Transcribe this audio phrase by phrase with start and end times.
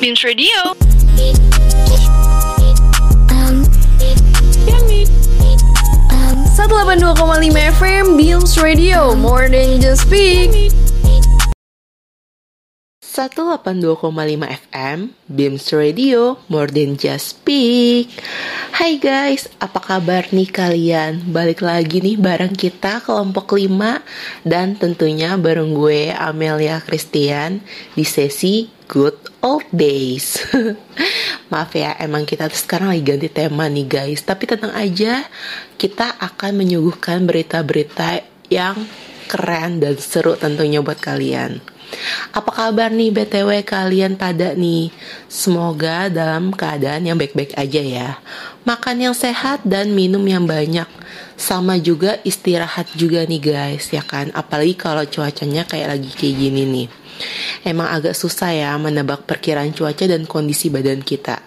[0.00, 0.76] Beams Radio.
[7.16, 10.72] Koma lima FM Beams Radio, more than just speak.
[13.10, 14.06] 182,5
[14.70, 18.06] FM Beams Radio More Than Just Speak
[18.70, 21.26] Hai guys, apa kabar nih kalian?
[21.34, 27.58] Balik lagi nih bareng kita kelompok 5 Dan tentunya bareng gue Amelia Christian
[27.98, 30.46] Di sesi Good Old Days
[31.50, 35.26] Maaf ya, emang kita sekarang lagi ganti tema nih guys Tapi tenang aja,
[35.74, 38.86] kita akan menyuguhkan berita-berita yang
[39.26, 41.62] keren dan seru tentunya buat kalian.
[42.30, 44.90] Apa kabar nih BTW kalian pada nih?
[45.26, 48.10] Semoga dalam keadaan yang baik-baik aja ya.
[48.66, 50.86] Makan yang sehat dan minum yang banyak.
[51.40, 54.28] Sama juga istirahat juga nih guys, ya kan?
[54.36, 56.88] Apalagi kalau cuacanya kayak lagi kayak gini nih.
[57.64, 61.40] Emang agak susah ya menebak perkiraan cuaca dan kondisi badan kita.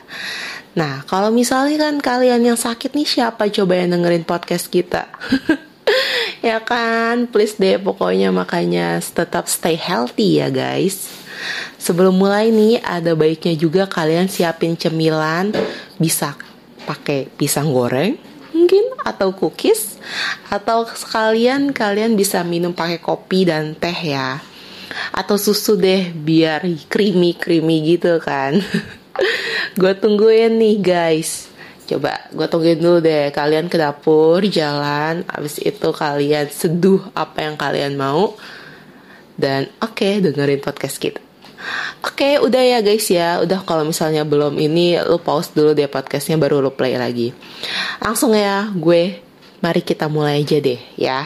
[0.73, 5.05] Nah, kalau misalnya kan kalian yang sakit nih siapa coba yang dengerin podcast kita?
[6.43, 11.07] ya kan please deh pokoknya makanya tetap stay healthy ya guys.
[11.79, 15.55] Sebelum mulai nih ada baiknya juga kalian siapin cemilan.
[15.95, 16.35] Bisa
[16.83, 18.19] pakai pisang goreng
[18.51, 19.97] mungkin atau cookies.
[20.51, 24.43] Atau sekalian kalian bisa minum pakai kopi dan teh ya.
[25.15, 28.59] Atau susu deh biar creamy creamy gitu kan.
[29.79, 31.52] Gue tungguin nih guys
[31.83, 37.55] Coba gue tungguin dulu deh Kalian ke dapur jalan Abis itu kalian seduh apa yang
[37.55, 38.35] kalian mau.
[39.33, 41.17] Dan oke okay, dengerin podcast kita.
[42.03, 43.41] Oke okay, udah ya guys ya.
[43.41, 47.33] Udah kalau misalnya belum ini Lu pause dulu deh podcastnya baru lu play lagi.
[48.03, 49.19] Langsung ya gue
[49.63, 51.23] Mari kita mulai aja deh ya.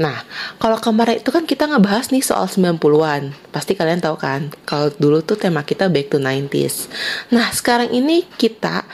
[0.00, 0.24] Nah,
[0.56, 3.36] kalau kemarin itu kan kita ngebahas nih soal 90-an.
[3.52, 6.88] Pasti kalian tahu kan, kalau dulu tuh tema kita back to 90s.
[7.28, 8.88] Nah, sekarang ini kita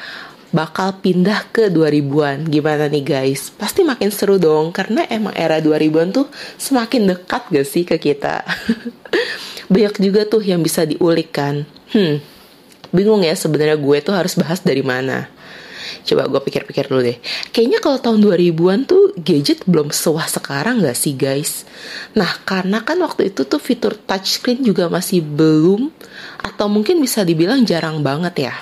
[0.50, 2.48] bakal pindah ke 2000-an.
[2.48, 3.52] Gimana nih guys?
[3.52, 8.44] Pasti makin seru dong karena emang era 2000-an tuh semakin dekat gak sih ke kita.
[9.72, 11.68] Banyak juga tuh yang bisa diulik kan.
[11.92, 12.20] Hmm,
[12.88, 15.28] bingung ya sebenarnya gue tuh harus bahas dari mana.
[16.08, 17.20] Coba gue pikir-pikir dulu deh.
[17.52, 21.68] Kayaknya kalau tahun 2000-an tuh gadget belum sewah sekarang gak sih guys?
[22.16, 25.92] Nah karena kan waktu itu tuh fitur touchscreen juga masih belum
[26.40, 28.56] atau mungkin bisa dibilang jarang banget ya.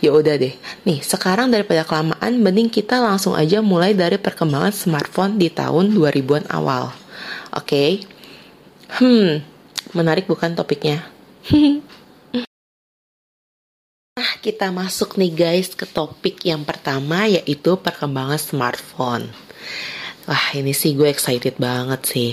[0.00, 0.56] Ya udah deh.
[0.88, 6.48] Nih, sekarang daripada kelamaan mending kita langsung aja mulai dari perkembangan smartphone di tahun 2000-an
[6.48, 6.88] awal.
[7.52, 7.68] Oke.
[7.68, 7.90] Okay?
[8.96, 9.44] Hmm,
[9.92, 11.04] menarik bukan topiknya?
[14.16, 19.28] nah, kita masuk nih guys ke topik yang pertama yaitu perkembangan smartphone.
[20.30, 22.30] Wah, ini sih gue excited banget sih.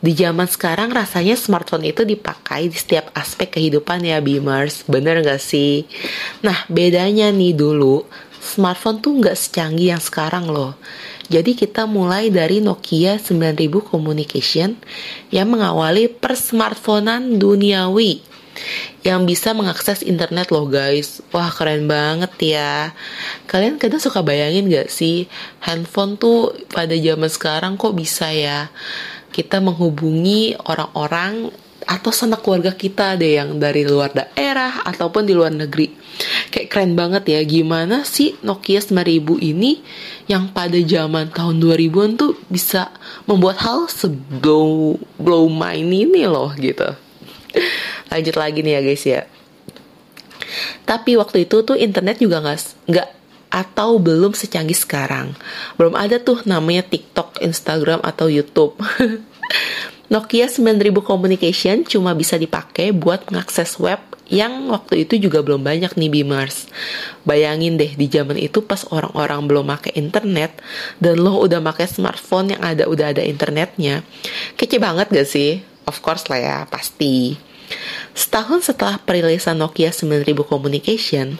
[0.00, 5.36] Di zaman sekarang rasanya smartphone itu dipakai di setiap aspek kehidupan ya Beamers, bener gak
[5.36, 5.84] sih?
[6.40, 8.08] Nah bedanya nih dulu,
[8.40, 10.72] smartphone tuh gak secanggih yang sekarang loh.
[11.28, 14.80] Jadi kita mulai dari Nokia 9000 Communication
[15.28, 18.24] yang mengawali persmartphonean duniawi
[19.06, 21.24] yang bisa mengakses internet loh guys.
[21.30, 22.92] Wah keren banget ya.
[23.46, 25.30] Kalian kadang suka bayangin gak sih
[25.62, 28.68] handphone tuh pada zaman sekarang kok bisa ya
[29.32, 31.52] kita menghubungi orang-orang
[31.88, 35.88] atau sanak keluarga kita deh yang dari luar daerah ataupun di luar negeri.
[36.52, 39.80] Kayak keren banget ya gimana sih Nokia 9000 ini
[40.28, 42.92] yang pada zaman tahun 2000-an tuh bisa
[43.24, 46.92] membuat hal seblow blow mind ini loh gitu.
[48.12, 49.22] Lanjut lagi nih ya guys ya.
[50.88, 53.08] Tapi waktu itu tuh internet juga nggak nggak
[53.48, 55.32] atau belum secanggih sekarang.
[55.80, 58.76] Belum ada tuh namanya TikTok, Instagram, atau YouTube.
[60.12, 65.96] Nokia 9000 Communication cuma bisa dipakai buat mengakses web yang waktu itu juga belum banyak
[65.96, 66.68] nih Beamers.
[67.24, 70.60] Bayangin deh di zaman itu pas orang-orang belum pakai internet
[71.00, 74.04] dan lo udah pakai smartphone yang ada udah ada internetnya.
[74.56, 75.60] Kece banget gak sih?
[75.88, 77.47] Of course lah ya, pasti.
[78.18, 81.38] Setahun setelah perilisan Nokia 9000 Communication,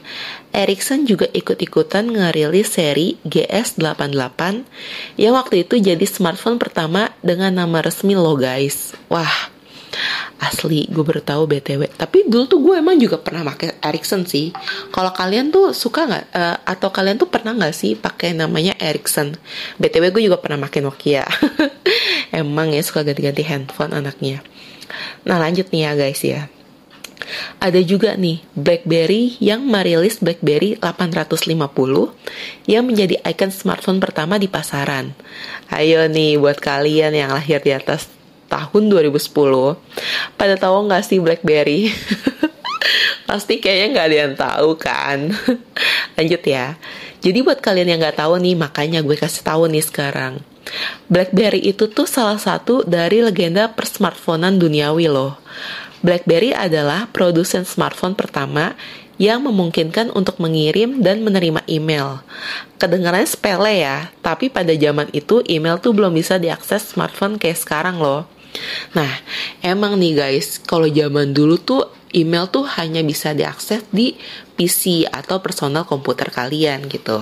[0.55, 4.63] Ericsson juga ikut-ikutan ngerilis seri GS88
[5.19, 8.95] yang waktu itu jadi smartphone pertama dengan nama resmi lo guys.
[9.11, 9.51] Wah,
[10.39, 14.55] asli gue baru tahu btw tapi dulu tuh gue emang juga pernah pakai Ericsson sih.
[14.95, 19.35] Kalau kalian tuh suka nggak uh, atau kalian tuh pernah nggak sih pakai namanya Ericsson?
[19.83, 21.27] Btw gue juga pernah pakai Nokia.
[22.31, 24.45] Emang ya suka ganti-ganti handphone anaknya
[25.25, 26.43] nah lanjut nih ya guys ya
[27.61, 31.59] ada juga nih BlackBerry yang merilis BlackBerry 850
[32.65, 35.13] yang menjadi ikon smartphone pertama di pasaran.
[35.69, 38.09] Ayo nih buat kalian yang lahir di atas
[38.49, 39.29] tahun 2010.
[40.41, 41.93] Pada tahu nggak sih BlackBerry?
[43.29, 45.19] Pasti kayaknya nggak ada yang tahu kan.
[46.17, 46.81] Lanjut ya.
[47.19, 50.41] Jadi buat kalian yang nggak tahu nih, makanya gue kasih tahu nih sekarang.
[51.09, 55.41] BlackBerry itu tuh salah satu dari legenda persmartphonean duniawi loh.
[56.05, 58.79] BlackBerry adalah produsen smartphone pertama
[59.19, 62.23] yang memungkinkan untuk mengirim dan menerima email.
[62.79, 67.99] Kedengarannya sepele ya, tapi pada zaman itu email tuh belum bisa diakses smartphone kayak sekarang
[67.99, 68.31] loh.
[68.95, 69.11] Nah,
[69.61, 71.83] emang nih guys, kalau zaman dulu tuh
[72.15, 74.17] email tuh hanya bisa diakses di
[74.57, 77.21] PC atau personal komputer kalian gitu.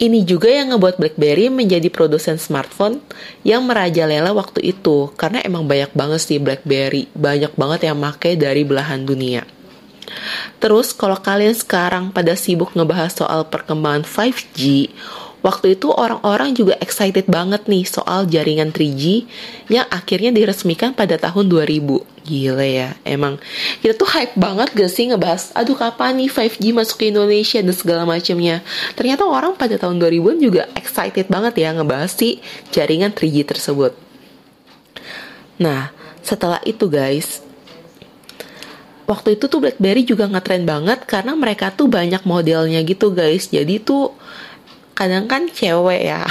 [0.00, 2.98] Ini juga yang ngebuat BlackBerry menjadi produsen smartphone
[3.46, 8.66] yang merajalela waktu itu karena emang banyak banget sih BlackBerry, banyak banget yang make dari
[8.66, 9.46] belahan dunia.
[10.60, 14.92] Terus kalau kalian sekarang pada sibuk ngebahas soal perkembangan 5G,
[15.44, 19.28] waktu itu orang-orang juga excited banget nih soal jaringan 3G
[19.68, 22.00] yang akhirnya diresmikan pada tahun 2000.
[22.24, 23.36] Gila ya, emang
[23.84, 27.76] kita tuh hype banget gak sih ngebahas, aduh kapan nih 5G masuk ke Indonesia dan
[27.76, 28.64] segala macamnya.
[28.96, 32.40] Ternyata orang pada tahun 2000-an juga excited banget ya ngebahas si
[32.72, 33.92] jaringan 3G tersebut.
[35.60, 35.92] Nah,
[36.24, 37.44] setelah itu guys,
[39.04, 43.52] waktu itu tuh BlackBerry juga ngetrend banget karena mereka tuh banyak modelnya gitu guys.
[43.52, 44.16] Jadi tuh
[44.94, 46.22] kadang kan cewek ya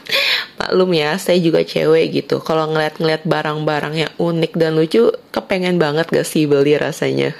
[0.60, 6.10] maklum ya saya juga cewek gitu kalau ngeliat-ngeliat barang-barang yang unik dan lucu kepengen banget
[6.10, 7.32] gak sih beli rasanya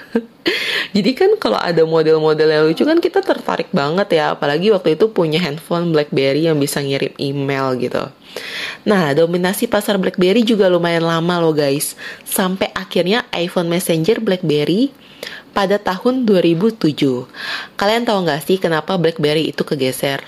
[0.95, 5.11] jadi kan kalau ada model-model yang lucu kan kita tertarik banget ya apalagi waktu itu
[5.13, 8.09] punya handphone BlackBerry yang bisa ngirim email gitu
[8.87, 11.99] Nah, dominasi pasar BlackBerry juga lumayan lama loh guys.
[12.23, 14.89] Sampai akhirnya iPhone Messenger BlackBerry
[15.51, 17.27] pada tahun 2007.
[17.77, 20.23] Kalian tahu nggak sih kenapa BlackBerry itu kegeser?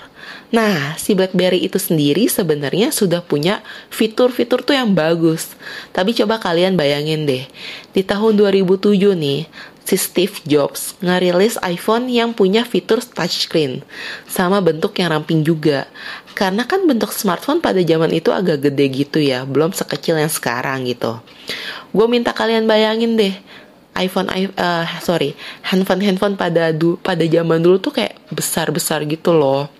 [0.54, 5.58] Nah, si BlackBerry itu sendiri sebenarnya sudah punya fitur-fitur tuh yang bagus.
[5.90, 7.42] Tapi coba kalian bayangin deh,
[7.90, 9.50] di tahun 2007 nih,
[9.82, 13.82] si Steve Jobs ngerilis iPhone yang punya fitur touchscreen
[14.30, 15.90] sama bentuk yang ramping juga.
[16.38, 20.86] Karena kan bentuk smartphone pada zaman itu agak gede gitu ya, belum sekecil yang sekarang
[20.86, 21.18] gitu.
[21.90, 23.34] Gue minta kalian bayangin deh,
[23.94, 29.30] iPhone uh, sorry handphone handphone pada du, pada zaman dulu tuh kayak besar besar gitu
[29.30, 29.70] loh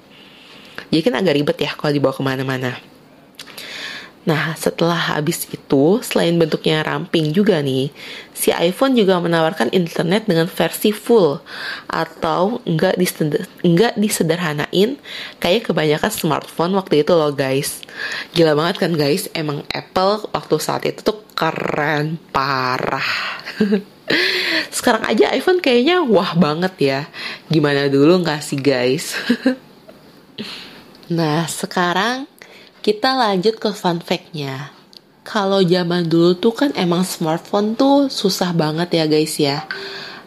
[0.94, 2.78] jadi kan agak ribet ya kalau dibawa ke mana-mana.
[4.30, 7.90] Nah, setelah habis itu, selain bentuknya ramping juga nih,
[8.30, 11.42] si iPhone juga menawarkan internet dengan versi full
[11.90, 14.96] atau enggak, diseder enggak disederhanain
[15.42, 17.82] kayak kebanyakan smartphone waktu itu loh guys.
[18.38, 23.10] Gila banget kan guys, emang Apple waktu saat itu tuh keren parah.
[24.76, 27.00] Sekarang aja iPhone kayaknya wah banget ya.
[27.50, 29.12] Gimana dulu nggak sih guys?
[31.12, 32.24] Nah, sekarang
[32.80, 34.72] kita lanjut ke fun fact-nya.
[35.24, 39.68] Kalau zaman dulu tuh kan emang smartphone tuh susah banget ya guys ya.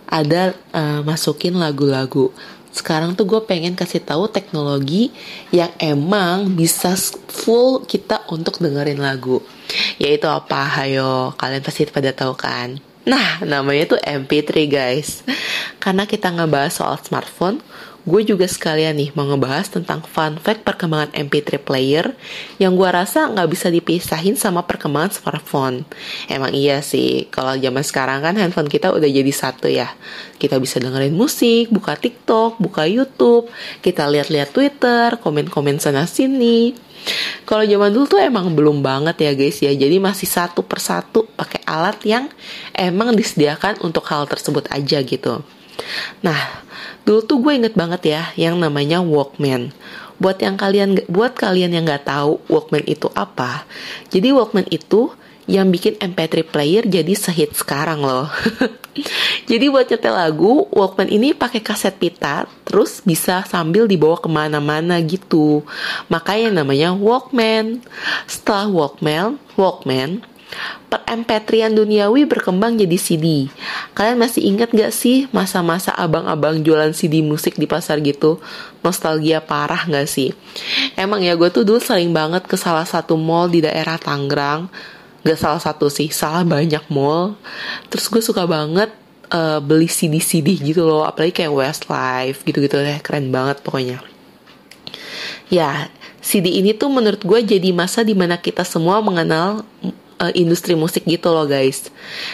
[0.05, 2.29] Ada uh, masukin lagu-lagu.
[2.69, 5.09] Sekarang tuh gue pengen kasih tahu teknologi
[5.49, 6.93] yang emang bisa
[7.25, 9.41] full kita untuk dengerin lagu.
[9.97, 10.61] Yaitu apa?
[10.77, 12.77] Hayo, kalian pasti pada tahu kan?
[13.07, 15.25] Nah, namanya tuh MP3 guys.
[15.81, 17.65] Karena kita ngebahas soal smartphone,
[18.07, 22.15] gue juga sekalian nih mau ngebahas tentang fun fact perkembangan MP3 player
[22.55, 25.83] yang gue rasa nggak bisa dipisahin sama perkembangan smartphone.
[26.31, 29.91] Emang iya sih, kalau zaman sekarang kan handphone kita udah jadi satu ya.
[30.39, 33.51] Kita bisa dengerin musik, buka TikTok, buka YouTube,
[33.83, 36.87] kita lihat-lihat Twitter, komen-komen sana sini.
[37.43, 39.71] Kalau zaman dulu tuh emang belum banget ya guys ya.
[39.75, 42.31] Jadi masih satu persatu pakai alat yang
[42.71, 45.43] emang disediakan untuk hal tersebut aja gitu.
[46.21, 46.67] Nah,
[47.07, 49.71] Dulu tuh gue inget banget ya yang namanya Walkman.
[50.19, 53.63] Buat yang kalian buat kalian yang nggak tahu Walkman itu apa,
[54.11, 55.15] jadi Walkman itu
[55.47, 58.27] yang bikin MP3 player jadi sehit sekarang loh.
[59.49, 64.99] jadi buat nyetel lagu, Walkman ini pakai kaset pita, terus bisa sambil dibawa ke mana-mana
[64.99, 65.63] gitu.
[66.11, 67.79] Makanya namanya Walkman.
[68.27, 70.27] Setelah Walkman, Walkman,
[70.87, 73.51] per MP3 duniawi berkembang jadi CD.
[73.91, 78.39] Kalian masih ingat gak sih masa-masa abang-abang jualan CD musik di pasar gitu?
[78.79, 80.31] Nostalgia parah gak sih?
[80.95, 84.71] Emang ya gue tuh dulu sering banget ke salah satu mall di daerah Tangerang.
[85.27, 87.35] Gak salah satu sih, salah banyak mall.
[87.91, 88.87] Terus gue suka banget
[89.35, 91.03] uh, beli CD-CD gitu loh.
[91.03, 93.03] Apalagi kayak Westlife gitu-gitu deh.
[93.03, 93.99] Keren banget pokoknya.
[95.51, 95.91] Ya,
[96.23, 99.63] CD ini tuh menurut gue jadi masa di mana kita semua mengenal
[100.21, 101.89] uh, industri musik gitu loh guys.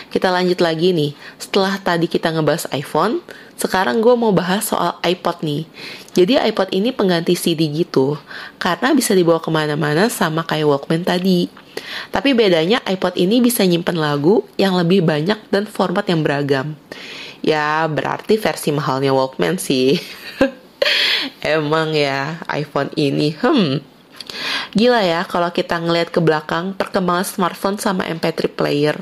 [0.10, 1.12] Kita lanjut lagi nih.
[1.40, 3.20] Setelah tadi kita ngebahas iPhone,
[3.60, 5.64] sekarang gue mau bahas soal iPod nih.
[6.14, 8.18] Jadi iPod ini pengganti CD gitu,
[8.62, 11.50] karena bisa dibawa ke mana-mana sama kayak Walkman tadi.
[12.14, 16.78] Tapi bedanya iPod ini bisa nyimpen lagu yang lebih banyak dan format yang beragam.
[17.44, 20.00] Ya, berarti versi mahalnya Walkman sih.
[21.44, 23.93] Emang ya, iPhone ini, hmm.
[24.74, 28.98] Gila ya kalau kita ngeliat ke belakang perkembangan smartphone sama MP3 player.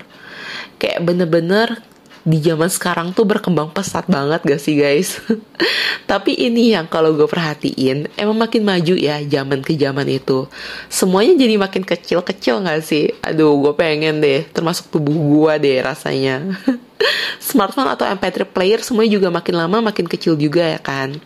[0.81, 1.79] Kayak bener-bener
[2.21, 5.17] di zaman sekarang tuh berkembang pesat banget gak sih guys?
[6.11, 10.45] Tapi ini yang kalau gue perhatiin emang makin maju ya zaman ke zaman itu.
[10.85, 13.09] Semuanya jadi makin kecil-kecil gak sih?
[13.25, 16.53] Aduh gue pengen deh termasuk tubuh gue deh rasanya.
[17.41, 21.17] Smartphone atau MP3 player semuanya juga makin lama makin kecil juga ya kan.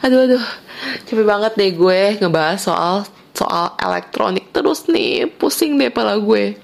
[0.00, 0.44] Aduh aduh
[1.04, 6.56] capek banget deh gue ngebahas soal soal elektronik terus nih pusing deh pala gue.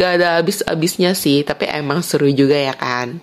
[0.00, 3.20] Gak ada habis-habisnya sih tapi emang seru juga ya kan.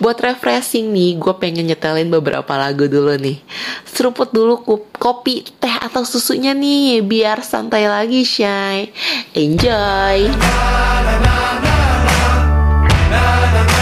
[0.00, 3.38] Buat refreshing nih gue pengen nyetelin beberapa lagu dulu nih.
[3.84, 4.64] Seruput dulu
[4.96, 8.88] kopi teh atau susunya nih biar santai lagi shy
[9.36, 10.32] enjoy!
[13.56, 13.75] kau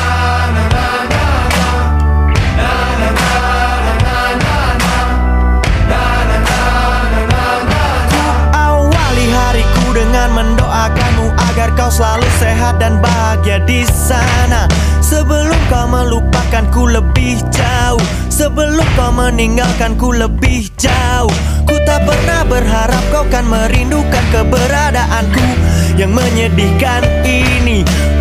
[11.94, 14.66] selalu sehat dan bahagia di sana.
[14.98, 18.02] Sebelum kau melupakanku lebih jauh.
[18.26, 21.30] Sebelum kau meninggalkanku lebih jauh.
[21.70, 25.46] Ku tak pernah berharap kau kan merindukan keberadaanku
[25.94, 27.86] Yang menyedihkan ini.
[27.86, 28.13] Ku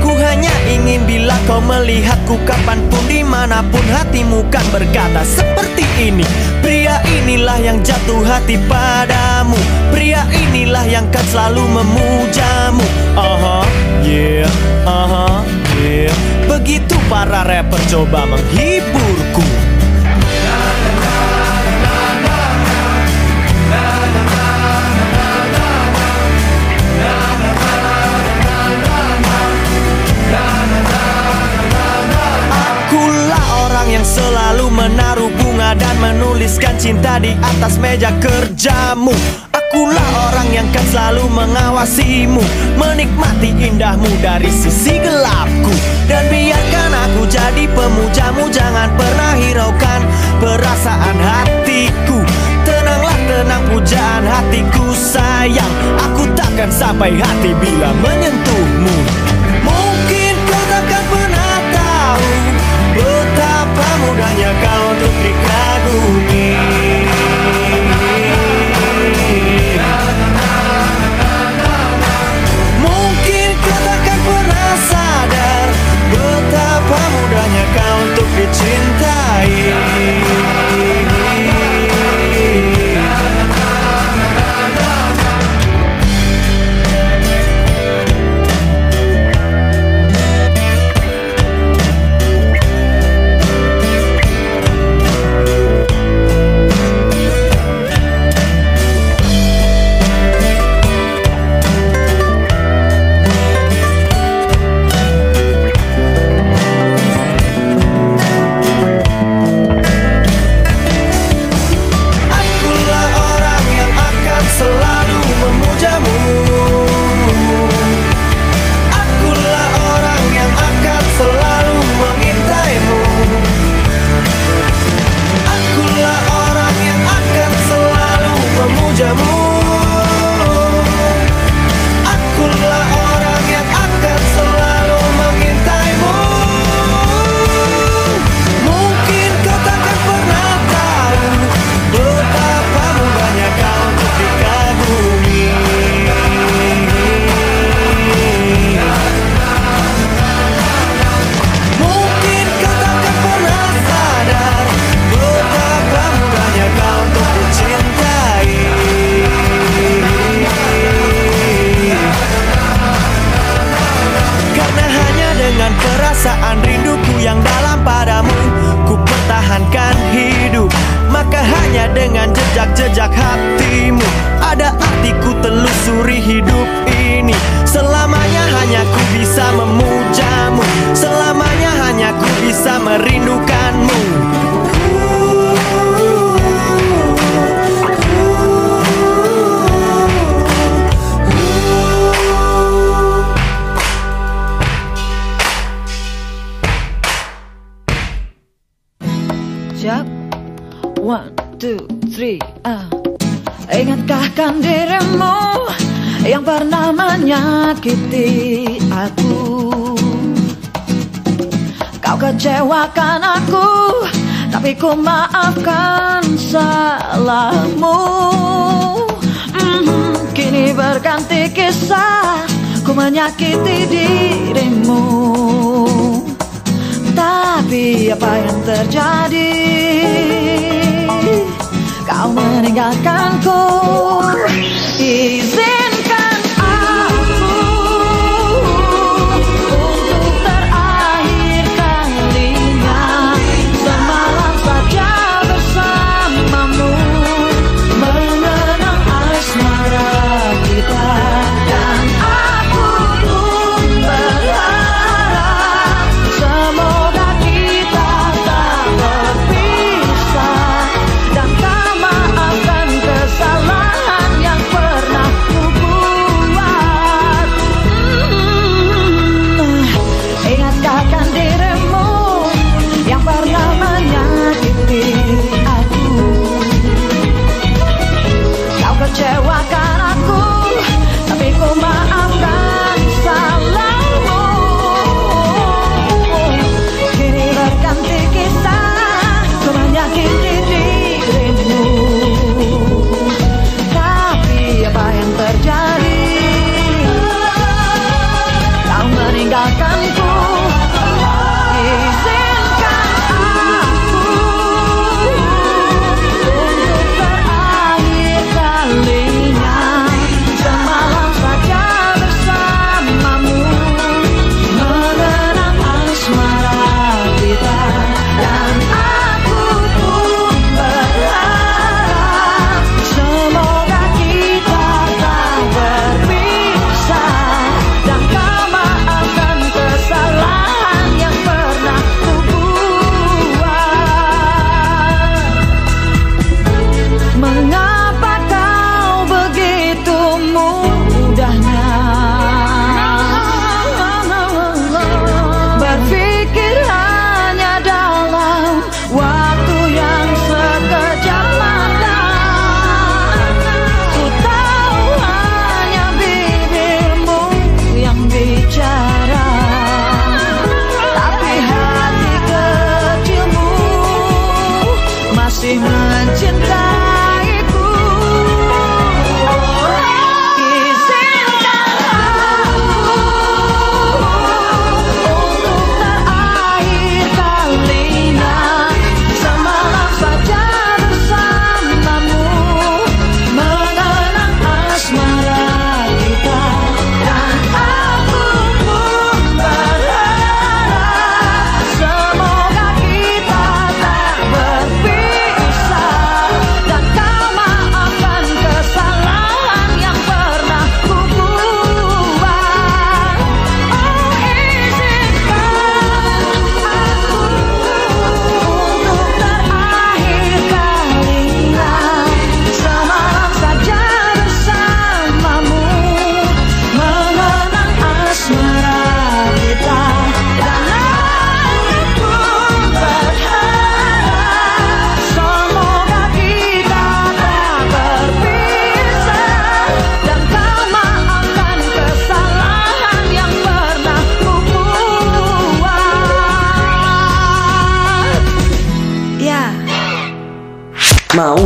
[0.44, 6.28] hanya ingin bila kau melihatku kapan pun di mana pun hatimu kan berkata seperti ini.
[6.60, 9.56] Pria inilah yang jatuh hati padamu.
[9.96, 12.84] Pria inilah yang kan selalu memujamu.
[13.16, 13.66] Aha, uh -huh,
[14.04, 14.52] yeah,
[14.84, 15.40] aha, uh -huh,
[15.80, 16.16] yeah.
[16.44, 19.48] Begitu para rapper coba menghiburku
[34.04, 39.16] yang selalu menaruh bunga dan menuliskan cinta di atas meja kerjamu.
[39.56, 42.44] Akulah orang yang kan selalu mengawasimu
[42.76, 45.72] Menikmati indahmu dari sisi gelapku.
[46.12, 50.02] Dan biarkan aku jadi pemujamu Jangan pernah hiraukan
[50.44, 52.20] perasaan hatiku.
[52.68, 55.72] Tenanglah tenang pujaan hatiku sayang.
[56.12, 59.23] Aku takkan sampai hati bila menyentuhmu
[63.74, 66.50] Betapa mudahnya kau untuk dikagumi?
[72.86, 75.68] Mungkin kau takkan pernah sadar
[76.14, 80.13] Betapa mudahnya kau untuk dicintai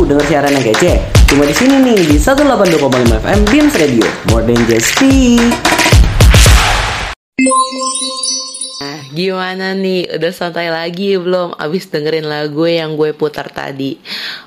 [0.08, 0.92] denger siaran yang kece?
[1.28, 4.08] Cuma di sini nih di 182,5 FM Beams Radio.
[4.32, 5.52] More than just speak.
[8.78, 10.08] Nah, gimana nih?
[10.16, 14.00] Udah santai lagi belum abis dengerin lagu yang gue putar tadi?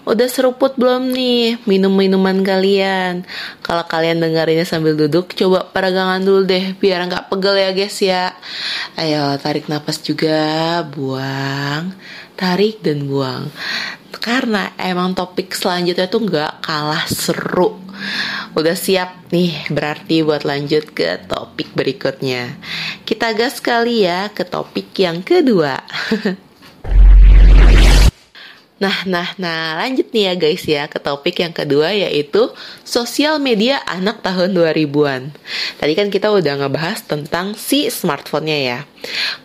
[0.09, 3.21] Udah seruput belum nih minum-minuman kalian?
[3.61, 8.33] Kalau kalian dengerinnya sambil duduk, coba peregangan dulu deh biar nggak pegel ya guys ya.
[8.97, 11.93] Ayo tarik nafas juga, buang,
[12.33, 13.45] tarik dan buang.
[14.19, 17.79] Karena emang topik selanjutnya tuh nggak kalah seru.
[18.57, 22.59] Udah siap nih berarti buat lanjut ke topik berikutnya.
[23.07, 25.79] Kita gas kali ya ke topik yang kedua.
[28.81, 32.49] Nah, nah, nah, lanjut nih ya guys ya ke topik yang kedua yaitu
[32.81, 35.29] sosial media anak tahun 2000-an.
[35.77, 38.79] Tadi kan kita udah ngebahas tentang si smartphone-nya ya.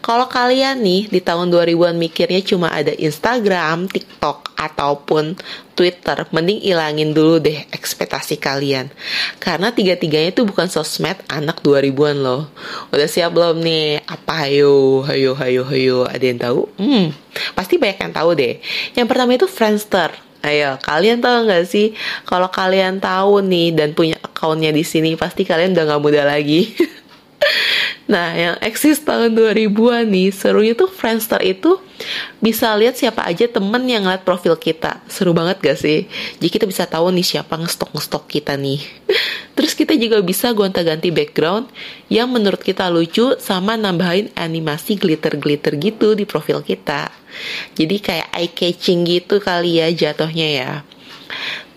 [0.05, 5.37] Kalau kalian nih di tahun 2000-an mikirnya cuma ada Instagram, TikTok, ataupun
[5.77, 8.88] Twitter, mending ilangin dulu deh ekspektasi kalian.
[9.37, 12.49] Karena tiga-tiganya itu bukan sosmed anak 2000-an loh.
[12.90, 14.01] Udah siap belum nih?
[14.09, 15.99] Apa hayo, hayo, hayo, hayo.
[16.09, 16.61] Ada yang tahu?
[16.81, 17.12] Hmm,
[17.53, 18.55] pasti banyak yang tahu deh.
[18.97, 20.11] Yang pertama itu Friendster.
[20.47, 21.92] Ayo, kalian tahu nggak sih?
[22.23, 26.71] Kalau kalian tahu nih dan punya akunnya di sini, pasti kalian udah nggak muda lagi.
[28.07, 31.83] Nah, yang eksis tahun 2000-an nih, serunya tuh Friendster itu
[32.39, 35.03] bisa lihat siapa aja temen yang ngeliat profil kita.
[35.11, 36.07] Seru banget gak sih?
[36.39, 38.79] Jadi kita bisa tahu nih siapa ngestok-ngestok kita nih.
[39.59, 41.67] Terus kita juga bisa gonta-ganti background
[42.07, 47.11] yang menurut kita lucu sama nambahin animasi glitter-glitter gitu di profil kita.
[47.75, 50.73] Jadi kayak eye-catching gitu kali ya jatuhnya ya.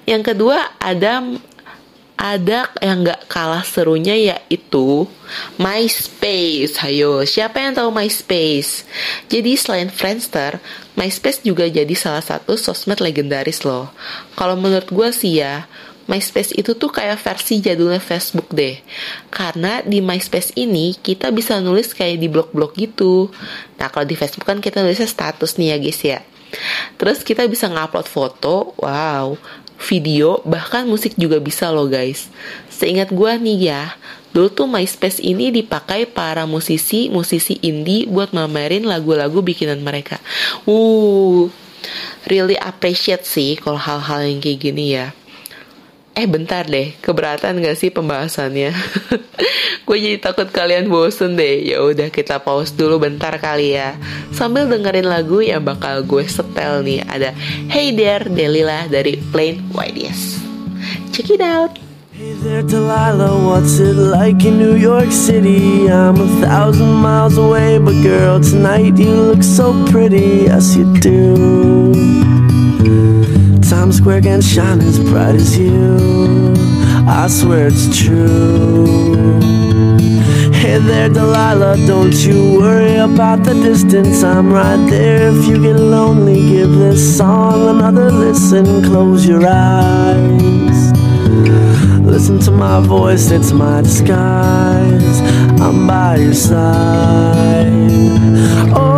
[0.05, 1.25] Yang kedua ada
[2.19, 5.07] ada yang gak kalah serunya yaitu
[5.55, 6.75] MySpace.
[6.83, 8.83] Hayo, siapa yang tahu MySpace?
[9.31, 10.59] Jadi selain Friendster,
[10.99, 13.87] MySpace juga jadi salah satu sosmed legendaris loh.
[14.35, 15.63] Kalau menurut gue sih ya,
[16.11, 18.75] MySpace itu tuh kayak versi jadulnya Facebook deh.
[19.31, 23.31] Karena di MySpace ini kita bisa nulis kayak di blog-blog gitu.
[23.79, 26.19] Nah kalau di Facebook kan kita nulisnya status nih ya guys ya.
[26.97, 29.37] Terus kita bisa ngupload foto, wow,
[29.79, 32.27] video, bahkan musik juga bisa loh guys.
[32.67, 33.83] Seingat gue nih ya,
[34.35, 40.19] dulu tuh MySpace ini dipakai para musisi-musisi indie buat mamerin lagu-lagu bikinan mereka.
[40.67, 41.47] Uh,
[42.27, 45.15] really appreciate sih kalau hal-hal yang kayak gini ya.
[46.19, 48.75] Eh bentar deh, keberatan gak sih pembahasannya?
[49.87, 51.63] gue jadi takut kalian bosen deh.
[51.63, 53.95] Ya udah kita pause dulu bentar kali ya.
[54.35, 57.07] Sambil dengerin lagu yang bakal gue setel nih.
[57.07, 57.31] Ada
[57.71, 60.43] Hey There Delila dari Plain White Yes.
[61.15, 61.79] Check it out.
[62.11, 65.87] Hey there, Delilah, what's it like in New York City?
[65.87, 72.19] I'm a thousand miles away, but girl, tonight you look so pretty, yes you do.
[73.79, 76.53] Times Square can shine as bright as you.
[77.07, 79.39] I swear it's true.
[80.51, 84.21] Hey there, Delilah, don't you worry about the distance.
[84.21, 85.29] I'm right there.
[85.29, 88.83] If you get lonely, give this song another listen.
[88.83, 90.91] Close your eyes.
[92.03, 95.21] Listen to my voice, it's my disguise.
[95.61, 97.71] I'm by your side.
[98.75, 98.88] Oh,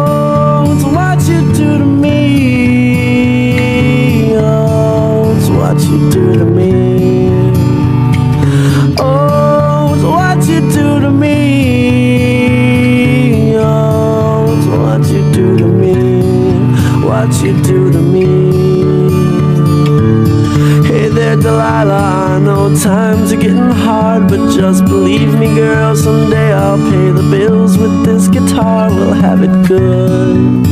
[21.51, 22.35] Delilah.
[22.35, 25.93] I know times are getting hard, but just believe me, girl.
[25.97, 28.89] Someday I'll pay the bills with this guitar.
[28.89, 30.63] We'll have it good.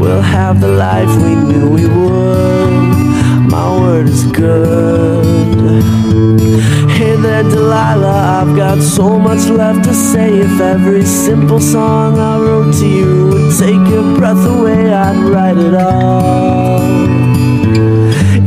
[0.00, 3.50] We'll have the life we knew we would.
[3.50, 5.82] My word is good.
[6.92, 8.40] Hey there, Delilah.
[8.40, 10.28] I've got so much left to say.
[10.38, 15.58] If every simple song I wrote to you would take your breath away, I'd write
[15.58, 17.27] it all.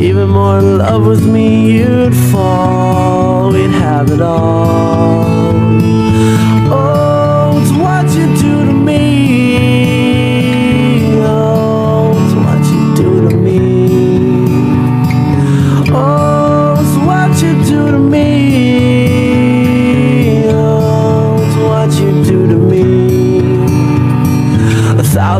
[0.01, 3.51] Even more in love with me, you'd fall.
[3.51, 6.10] We'd have it all.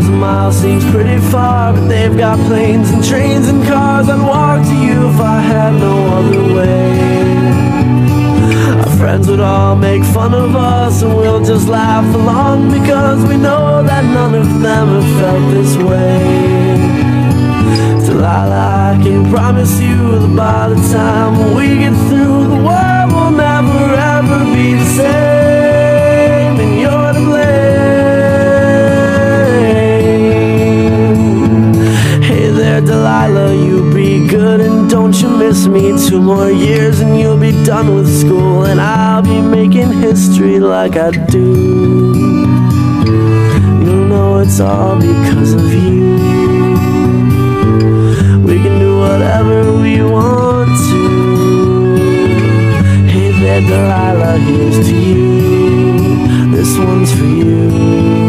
[0.01, 4.09] Thousand miles seems pretty far, but they've got planes and trains and cars.
[4.09, 6.91] I'd walk to you if I had no other way.
[8.81, 13.37] Our friends would all make fun of us, and we'll just laugh along because we
[13.37, 16.19] know that none of them have felt this way.
[18.05, 22.90] Delilah, I can promise you that by the time we get through, the world
[35.41, 35.81] miss me.
[36.07, 40.95] Two more years and you'll be done with school, and I'll be making history like
[40.97, 41.47] I do.
[43.83, 46.11] You'll know it's all because of you.
[48.47, 51.01] We can do whatever we want to.
[53.13, 56.51] Hey there, Delilah, here's to you.
[56.55, 58.20] This one's for you.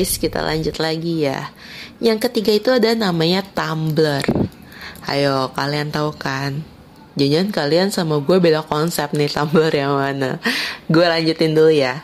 [0.00, 1.52] Guys, kita lanjut lagi ya.
[2.00, 4.24] Yang ketiga itu ada namanya Tumblr.
[5.04, 6.64] Ayo, kalian tahu kan?
[7.20, 10.40] Jangan kalian sama gue beda konsep nih Tumblr yang mana.
[10.88, 12.00] Gue lanjutin dulu ya.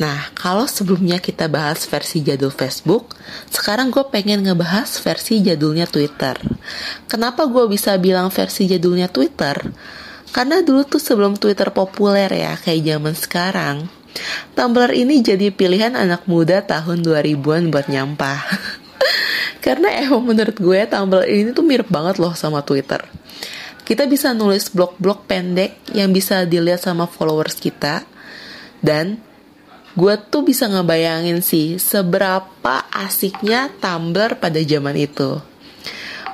[0.00, 3.12] Nah, kalau sebelumnya kita bahas versi jadul Facebook,
[3.52, 6.40] sekarang gue pengen ngebahas versi jadulnya Twitter.
[7.12, 9.60] Kenapa gue bisa bilang versi jadulnya Twitter?
[10.32, 13.76] Karena dulu tuh sebelum Twitter populer ya, kayak zaman sekarang,
[14.54, 18.40] Tumblr ini jadi pilihan anak muda tahun 2000-an buat nyampah.
[19.64, 23.02] Karena emang menurut gue Tumblr ini tuh mirip banget loh sama Twitter.
[23.84, 28.06] Kita bisa nulis blog-blog pendek yang bisa dilihat sama followers kita.
[28.80, 29.20] Dan
[29.94, 35.53] gue tuh bisa ngebayangin sih seberapa asiknya Tumblr pada zaman itu.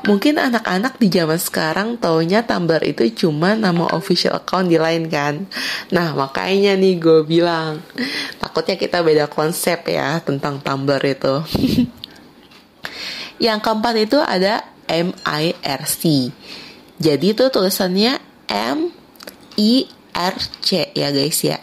[0.00, 5.44] Mungkin anak-anak di zaman sekarang taunya Tumblr itu cuma nama official account di lain kan.
[5.92, 7.84] Nah makanya nih gue bilang
[8.40, 11.44] takutnya kita beda konsep ya tentang Tumblr itu.
[13.44, 16.32] Yang keempat itu ada MIRC.
[17.00, 18.92] Jadi itu tulisannya M
[19.56, 21.56] I R C ya guys ya.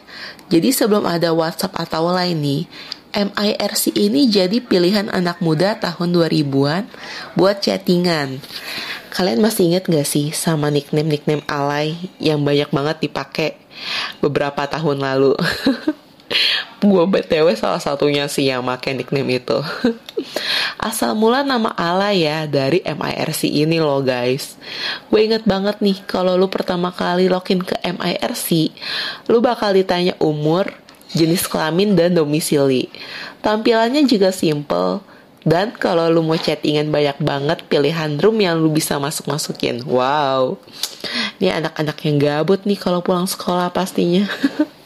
[0.47, 2.63] Jadi sebelum ada WhatsApp atau lain nih,
[3.15, 6.83] MIRC ini jadi pilihan anak muda tahun 2000-an
[7.39, 8.39] buat chattingan.
[9.13, 13.57] Kalian masih inget gak sih sama nickname-nickname alay yang banyak banget dipakai
[14.19, 15.33] beberapa tahun lalu?
[16.77, 19.57] Gue BTW salah satunya sih yang pakai nickname itu.
[20.77, 24.59] Asal mula nama alay ya dari MIRC ini loh guys.
[25.09, 28.77] Gue inget banget nih kalau lu pertama kali login ke MIRC,
[29.25, 30.69] lu bakal ditanya umur,
[31.13, 32.91] jenis kelamin dan domisili.
[33.43, 35.03] Tampilannya juga simple.
[35.47, 39.79] Dan kalau lu mau chattingan banyak banget pilihan room yang lu bisa masuk-masukin.
[39.87, 40.59] Wow.
[41.39, 44.27] Ini anak-anak yang gabut nih kalau pulang sekolah pastinya.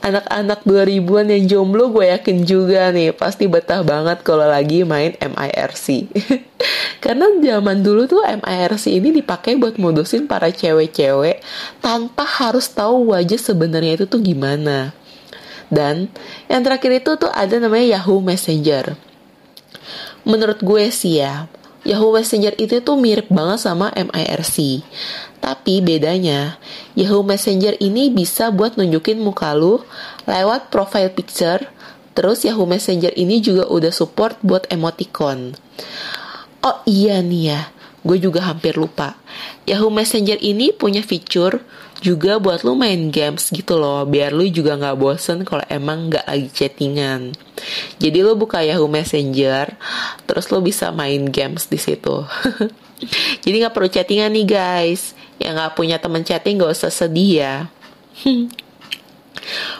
[0.00, 6.08] Anak-anak 2000-an yang jomblo gue yakin juga nih pasti betah banget kalau lagi main MIRC.
[7.04, 11.44] Karena zaman dulu tuh MIRC ini dipakai buat modusin para cewek-cewek
[11.84, 14.96] tanpa harus tahu wajah sebenarnya itu tuh gimana.
[15.68, 16.08] Dan
[16.48, 18.96] yang terakhir itu tuh ada namanya Yahoo Messenger.
[20.24, 21.44] Menurut gue sih ya,
[21.80, 24.84] Yahoo Messenger itu tuh mirip banget sama MIRC.
[25.40, 26.60] Tapi bedanya,
[26.92, 29.80] Yahoo Messenger ini bisa buat nunjukin muka lu
[30.28, 31.64] lewat profile picture,
[32.12, 35.56] terus Yahoo Messenger ini juga udah support buat emoticon.
[36.60, 37.60] Oh iya nih ya,
[38.04, 39.16] gue juga hampir lupa.
[39.64, 41.64] Yahoo Messenger ini punya fitur
[42.00, 46.24] juga buat lu main games gitu loh, biar lu juga nggak bosen kalau emang nggak
[46.24, 47.36] lagi chattingan.
[48.00, 49.76] Jadi lu buka Yahoo Messenger,
[50.24, 52.24] terus lu bisa main games di situ.
[53.44, 55.12] Jadi nggak perlu chattingan nih guys.
[55.40, 57.56] Yang nggak punya temen chatting gak usah sedih ya.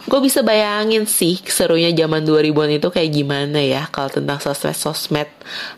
[0.09, 5.29] Gue bisa bayangin sih serunya zaman 2000-an itu kayak gimana ya kalau tentang sosmed-sosmed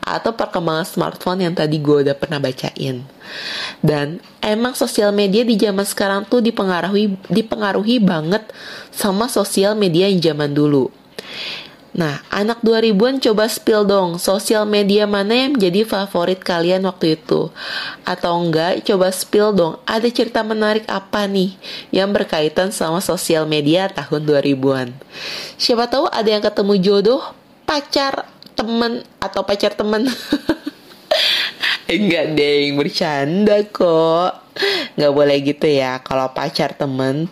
[0.01, 3.05] atau perkembangan smartphone yang tadi gue udah pernah bacain.
[3.83, 8.47] Dan emang sosial media di zaman sekarang tuh dipengaruhi dipengaruhi banget
[8.95, 10.89] sama sosial media yang zaman dulu.
[11.93, 17.53] Nah, anak 2000-an coba spill dong, sosial media mana yang menjadi favorit kalian waktu itu?
[18.09, 21.53] Atau enggak, coba spill dong, ada cerita menarik apa nih
[21.93, 24.89] yang berkaitan sama sosial media tahun 2000-an?
[25.61, 27.23] Siapa tahu ada yang ketemu jodoh,
[27.69, 28.25] pacar,
[28.57, 30.09] temen, atau pacar temen.
[31.93, 34.41] enggak deh, bercanda kok.
[34.97, 37.29] Enggak boleh gitu ya, kalau pacar temen,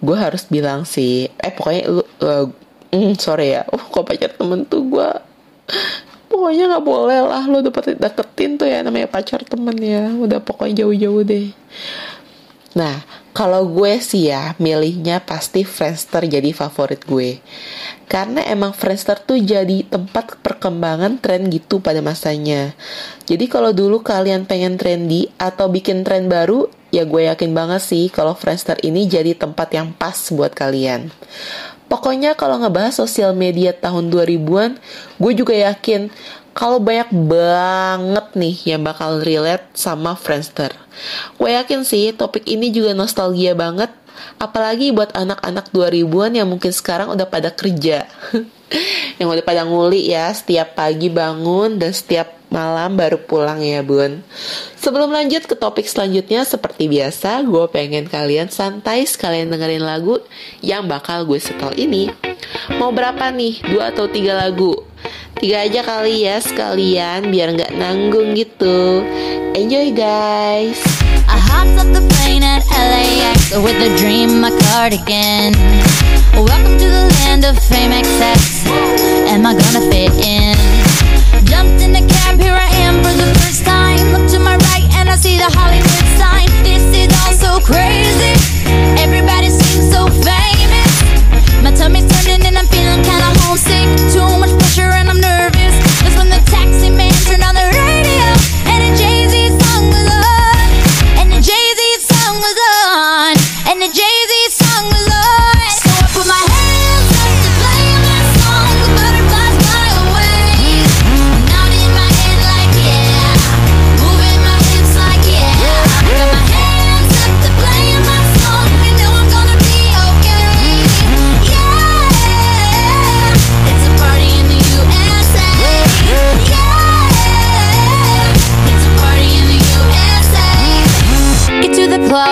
[0.00, 1.84] gue harus bilang sih, eh pokoknya
[2.24, 2.48] uh,
[2.92, 3.62] hmm, sorry ya.
[3.72, 5.10] Oh kok pacar temen tuh gue
[6.26, 10.10] pokoknya nggak boleh lah lo dapat deketin tuh ya namanya pacar temen ya.
[10.12, 11.50] Udah pokoknya jauh-jauh deh.
[12.76, 13.02] Nah
[13.36, 17.40] kalau gue sih ya milihnya pasti Friendster jadi favorit gue.
[18.08, 22.72] Karena emang Friendster tuh jadi tempat perkembangan tren gitu pada masanya.
[23.28, 28.08] Jadi kalau dulu kalian pengen trendy atau bikin tren baru ya gue yakin banget sih
[28.08, 31.12] kalau Friendster ini jadi tempat yang pas buat kalian
[31.86, 34.78] Pokoknya kalau ngebahas sosial media tahun 2000-an,
[35.22, 36.10] gue juga yakin
[36.56, 40.72] kalau banyak banget nih yang bakal relate sama Friendster.
[41.36, 43.92] Gue yakin sih topik ini juga nostalgia banget,
[44.40, 48.08] apalagi buat anak-anak 2000-an yang mungkin sekarang udah pada kerja.
[49.18, 54.22] yang udah pada nguli ya, setiap pagi bangun dan setiap malam baru pulang ya bun
[54.78, 60.22] Sebelum lanjut ke topik selanjutnya Seperti biasa gue pengen kalian santai sekalian dengerin lagu
[60.62, 62.06] Yang bakal gue setel ini
[62.78, 63.66] Mau berapa nih?
[63.66, 64.78] Dua atau tiga lagu?
[65.36, 69.04] Tiga aja kali ya sekalian biar nggak nanggung gitu.
[69.52, 70.80] Enjoy guys.
[71.28, 75.52] I hopped up the plane at LAX with a dream my cardigan.
[76.32, 78.64] Welcome to the land of fame excess.
[79.28, 80.56] Am I gonna fit in?
[81.44, 84.16] Jumped in the cab, here I am for the first time.
[84.16, 86.48] Look to my right and I see the Hollywood sign.
[86.64, 88.32] This is all so crazy.
[88.96, 90.55] Everybody seems so famous.
[91.66, 93.88] My tummy's turning and I'm feeling kinda homesick.
[94.14, 95.74] Too much pressure and I'm nervous.
[95.98, 98.26] That's when the taxi man turned on the radio
[98.70, 100.66] and the Jay Z song was on.
[101.18, 103.34] And the Jay Z song was on.
[103.66, 104.15] And the Jay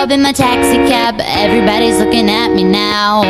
[0.05, 3.21] job in my taxi cab, everybody's looking at me now.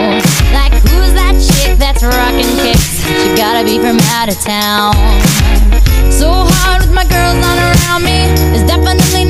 [0.52, 3.00] Like, who's that chick that's rocking kicks?
[3.06, 4.92] She gotta be from out of town.
[6.12, 9.25] So hard with my girls not around me, it's definitely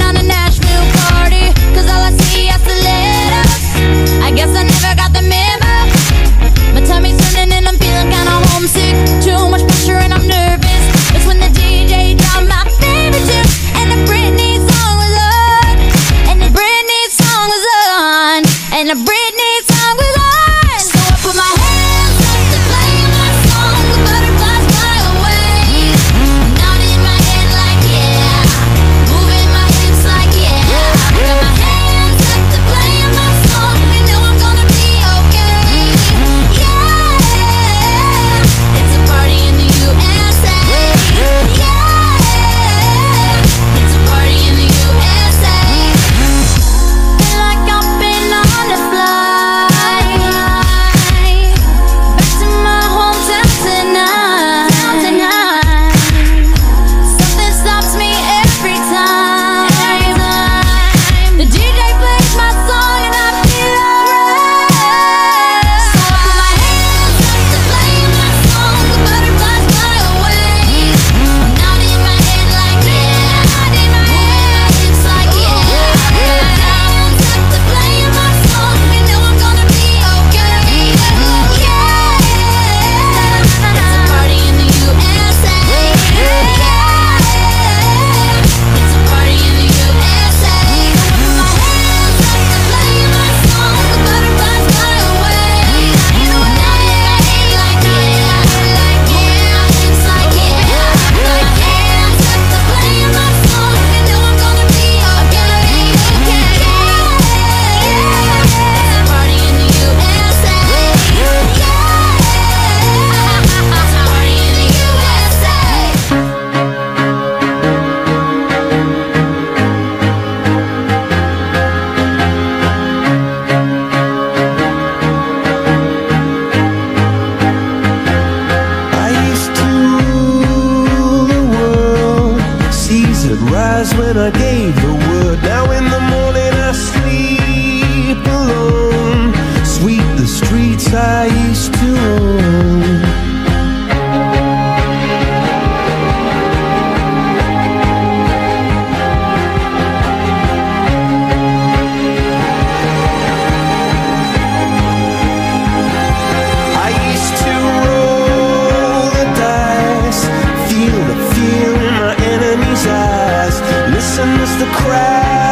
[164.17, 165.44] lessens the crowd.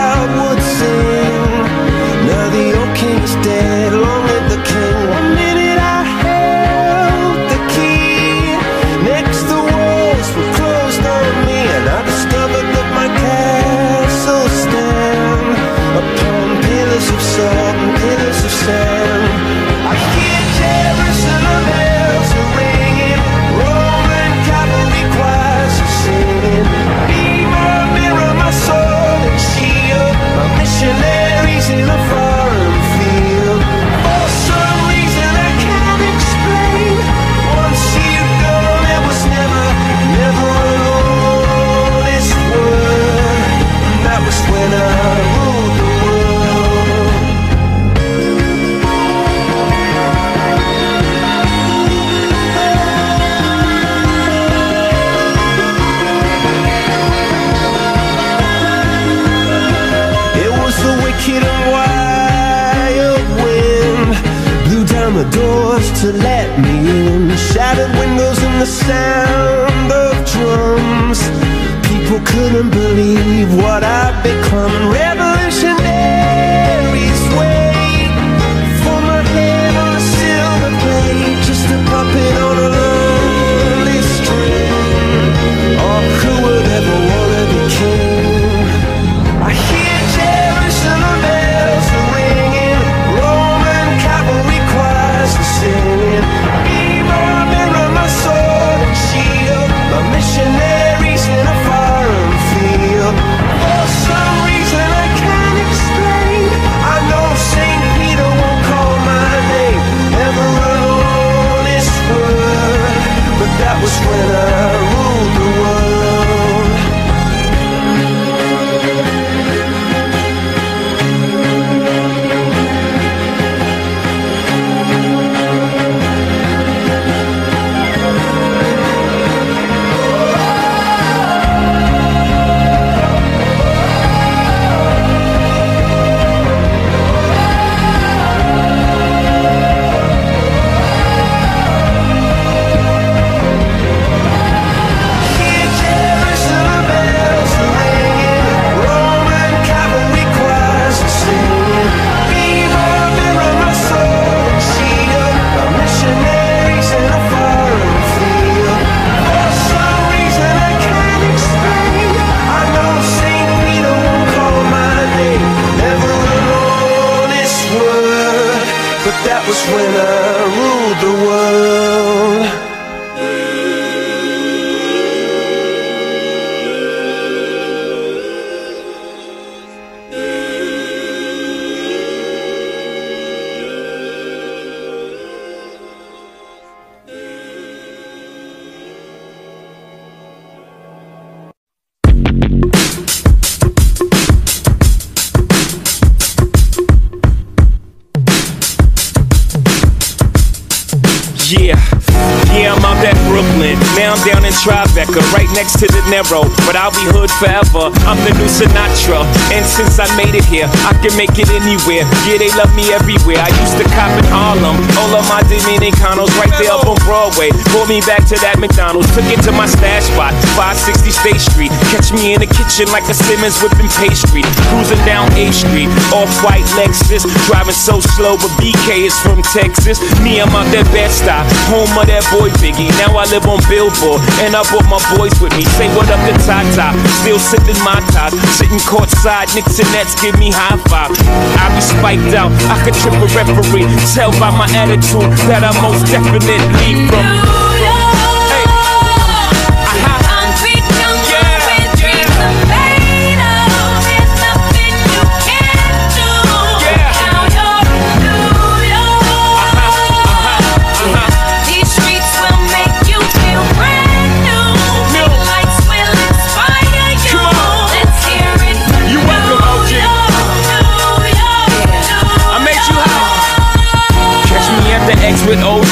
[206.34, 207.94] But I'll be hood forever.
[208.04, 209.24] I'm the new Sinatra.
[209.56, 212.04] And since I made it here, I can make it anywhere.
[212.28, 213.40] Yeah, they love me everywhere.
[213.40, 214.78] I used to cop in Harlem.
[215.00, 217.50] All of my Dominicanos right there up on Broadway.
[217.72, 219.10] Pulled me back to that McDonald's.
[219.16, 221.72] Took it to my stash spot, 560 State Street.
[221.90, 224.44] Catch me in the kitchen like a Simmons whipping pastry.
[224.70, 227.24] Cruising down A Street, off white Lexus.
[227.48, 230.04] Driving so slow, but BK is from Texas.
[230.20, 232.92] Me, I'm out that Bed-Stuy, home of that boy Biggie.
[233.00, 235.64] Now I live on Billboard, and I brought my boys with me.
[235.80, 236.92] Say what up to Tata,
[237.24, 238.34] still sipping my top.
[238.58, 241.12] Sitting courtside, Knicks and Nets give me high five.
[241.60, 243.88] I be spiked out, I could trip a referee.
[244.14, 247.73] Tell by my attitude that I most definitely from.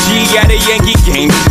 [0.02, 1.51] X with OG at a Yankee game.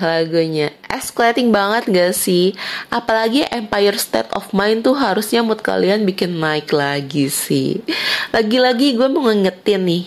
[0.00, 0.72] Lagunya?
[0.88, 2.56] Escalating banget gak sih?
[2.88, 7.84] Apalagi Empire State of Mind tuh harusnya mood kalian bikin naik lagi sih.
[8.32, 10.04] Lagi-lagi gue mau ngingetin nih.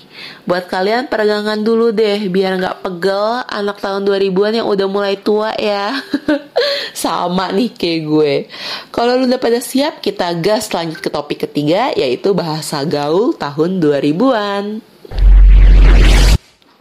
[0.49, 5.53] Buat kalian peregangan dulu deh biar gak pegel anak tahun 2000-an yang udah mulai tua
[5.55, 6.01] ya.
[6.97, 8.33] Sama nih kayak gue.
[8.89, 13.77] Kalau lu udah pada siap, kita gas lanjut ke topik ketiga yaitu bahasa gaul tahun
[13.79, 14.81] 2000-an.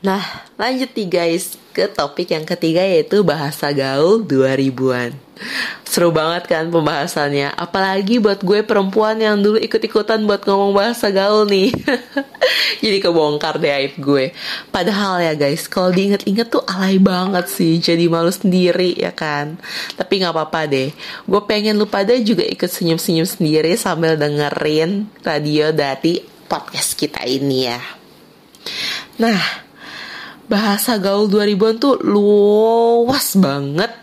[0.01, 0.25] Nah,
[0.57, 5.17] lanjut nih guys ke topik yang ketiga yaitu bahasa gaul 2000-an.
[5.89, 11.49] Seru banget kan pembahasannya, apalagi buat gue perempuan yang dulu ikut-ikutan buat ngomong bahasa gaul
[11.49, 11.73] nih.
[12.85, 14.37] Jadi kebongkar deh aib gue.
[14.69, 19.57] Padahal ya guys, kalau diinget-inget tuh alay banget sih, jadi malu sendiri ya kan.
[19.97, 20.93] Tapi nggak apa-apa deh,
[21.25, 27.59] gue pengen lu pada juga ikut senyum-senyum sendiri sambil dengerin radio dari podcast kita ini
[27.65, 27.81] ya.
[29.21, 29.70] Nah,
[30.51, 33.95] bahasa gaul 2000-an tuh luas banget.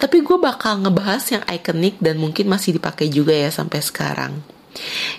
[0.00, 4.32] Tapi gue bakal ngebahas yang ikonik dan mungkin masih dipakai juga ya sampai sekarang.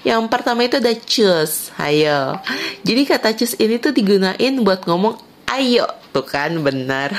[0.03, 2.35] Yang pertama itu ada cus, ayo.
[2.83, 5.15] Jadi kata cus ini tuh digunain buat ngomong
[5.55, 7.15] ayo, tuh kan benar.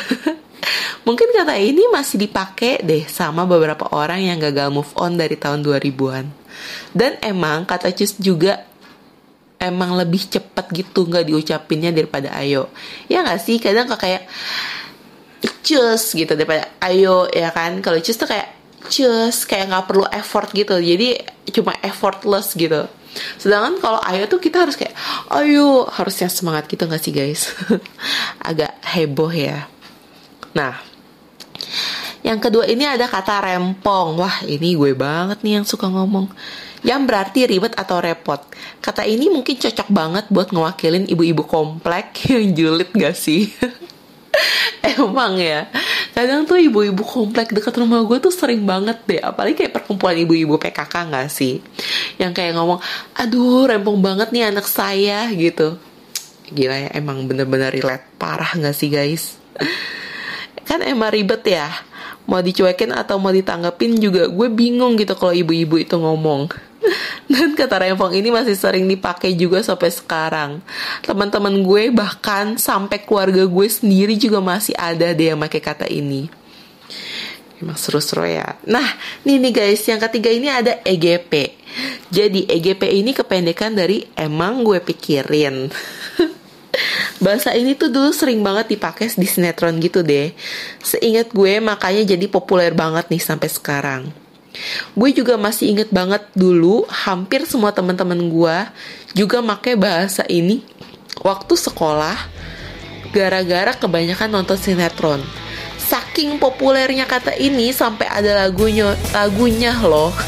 [1.06, 5.64] Mungkin kata ini masih dipakai deh sama beberapa orang yang gagal move on dari tahun
[5.64, 6.26] 2000-an.
[6.92, 8.66] Dan emang kata cus juga
[9.56, 12.68] emang lebih cepat gitu nggak diucapinnya daripada ayo.
[13.08, 13.56] Ya nggak sih?
[13.58, 14.28] Kadang kayak
[15.66, 17.80] cus gitu daripada ayo ya kan?
[17.80, 18.52] Kalau cus tuh kayak
[18.86, 20.76] cus kayak nggak perlu effort gitu.
[20.76, 21.20] Jadi
[21.52, 22.84] cuma effortless gitu.
[23.40, 24.92] Sedangkan kalau ayo tuh kita harus kayak
[25.32, 27.52] ayo harusnya semangat gitu nggak sih guys?
[28.48, 29.68] Agak heboh ya.
[30.52, 30.96] Nah
[32.26, 34.18] yang kedua ini ada kata rempong.
[34.18, 36.26] Wah, ini gue banget nih yang suka ngomong.
[36.86, 38.38] Yang berarti ribet atau repot.
[38.78, 42.14] Kata ini mungkin cocok banget buat ngewakilin ibu-ibu komplek.
[42.30, 43.50] Yang julid gak sih?
[44.94, 45.66] Emang ya?
[46.14, 49.18] Kadang tuh ibu-ibu komplek dekat rumah gue tuh sering banget deh.
[49.18, 51.58] Apalagi kayak perkumpulan ibu-ibu PKK gak sih?
[52.22, 52.78] Yang kayak ngomong
[53.18, 55.82] Aduh rempong banget nih anak saya gitu.
[56.54, 58.06] Gila ya emang bener-bener relate.
[58.14, 59.34] Parah gak sih guys?
[60.70, 61.66] Kan emang ribet ya?
[62.30, 66.50] Mau dicuekin atau mau ditanggepin juga Gue bingung gitu kalau ibu-ibu itu ngomong
[67.32, 70.50] dan kata rempong ini masih sering dipakai juga sampai sekarang.
[71.02, 76.28] Teman-teman gue bahkan sampai keluarga gue sendiri juga masih ada deh yang pakai kata ini.
[77.56, 78.52] Emang seru-seru ya.
[78.68, 78.84] Nah,
[79.24, 81.56] nih nih guys, yang ketiga ini ada EGP.
[82.12, 85.72] Jadi EGP ini kependekan dari emang gue pikirin.
[87.24, 90.36] Bahasa ini tuh dulu sering banget dipakai di sinetron gitu deh.
[90.84, 94.25] Seingat gue makanya jadi populer banget nih sampai sekarang.
[94.96, 98.56] Gue juga masih inget banget dulu hampir semua teman-teman gue
[99.16, 100.60] juga pakai bahasa ini
[101.24, 102.16] waktu sekolah
[103.10, 105.22] gara-gara kebanyakan nonton sinetron.
[105.86, 110.10] Saking populernya kata ini sampai ada lagunya lagunya loh.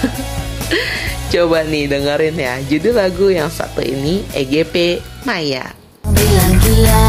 [1.29, 5.77] Coba nih dengerin ya Judul lagu yang satu ini EGP Maya
[6.09, 7.05] bilang gila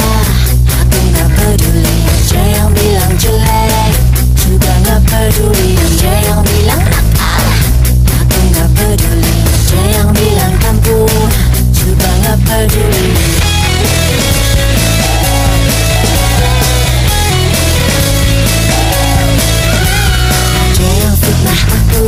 [0.83, 3.93] Aku gak peduli Aja yang bilang jelek
[4.35, 6.88] Juga gak peduli Aja yang bilang
[8.79, 11.11] peduli Aja yang bilang kampung
[11.75, 13.07] Juga gak peduli
[20.63, 22.05] Aja yang fitnah aku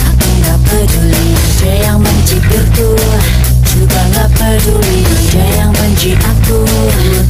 [0.00, 1.26] Aku gak peduli.
[1.36, 2.96] Aja yang mencibirku
[3.68, 6.64] Juga gak peduli Aja yang benci aku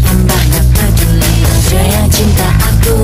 [0.06, 2.96] Tambah gak peduli Aja yang cinta aku.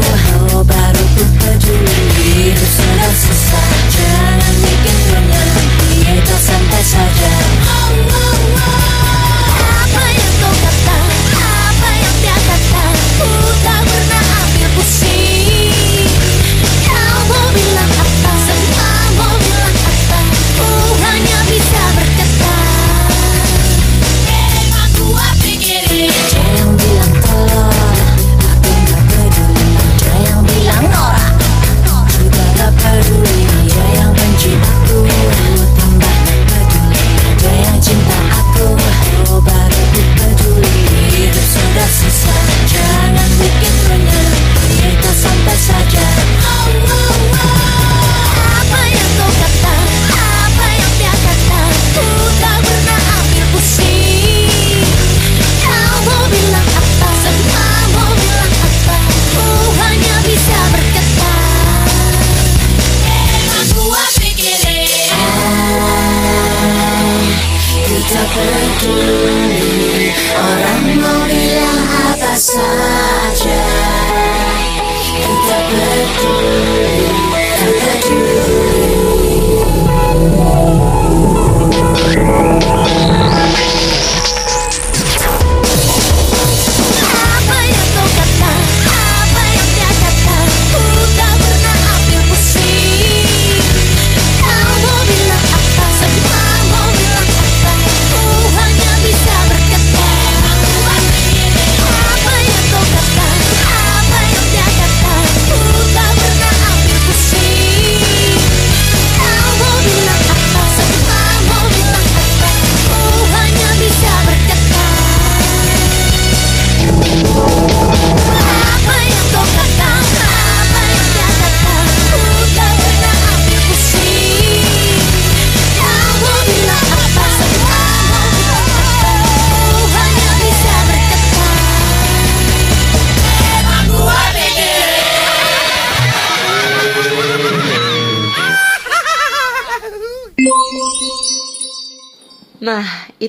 [0.53, 2.05] Oh baru ku peduli.
[2.21, 3.68] Hidup sudah susah
[6.89, 7.78] santai saja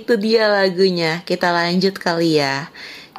[0.10, 1.22] itu dia lagunya.
[1.22, 2.66] Kita lanjut kali ya.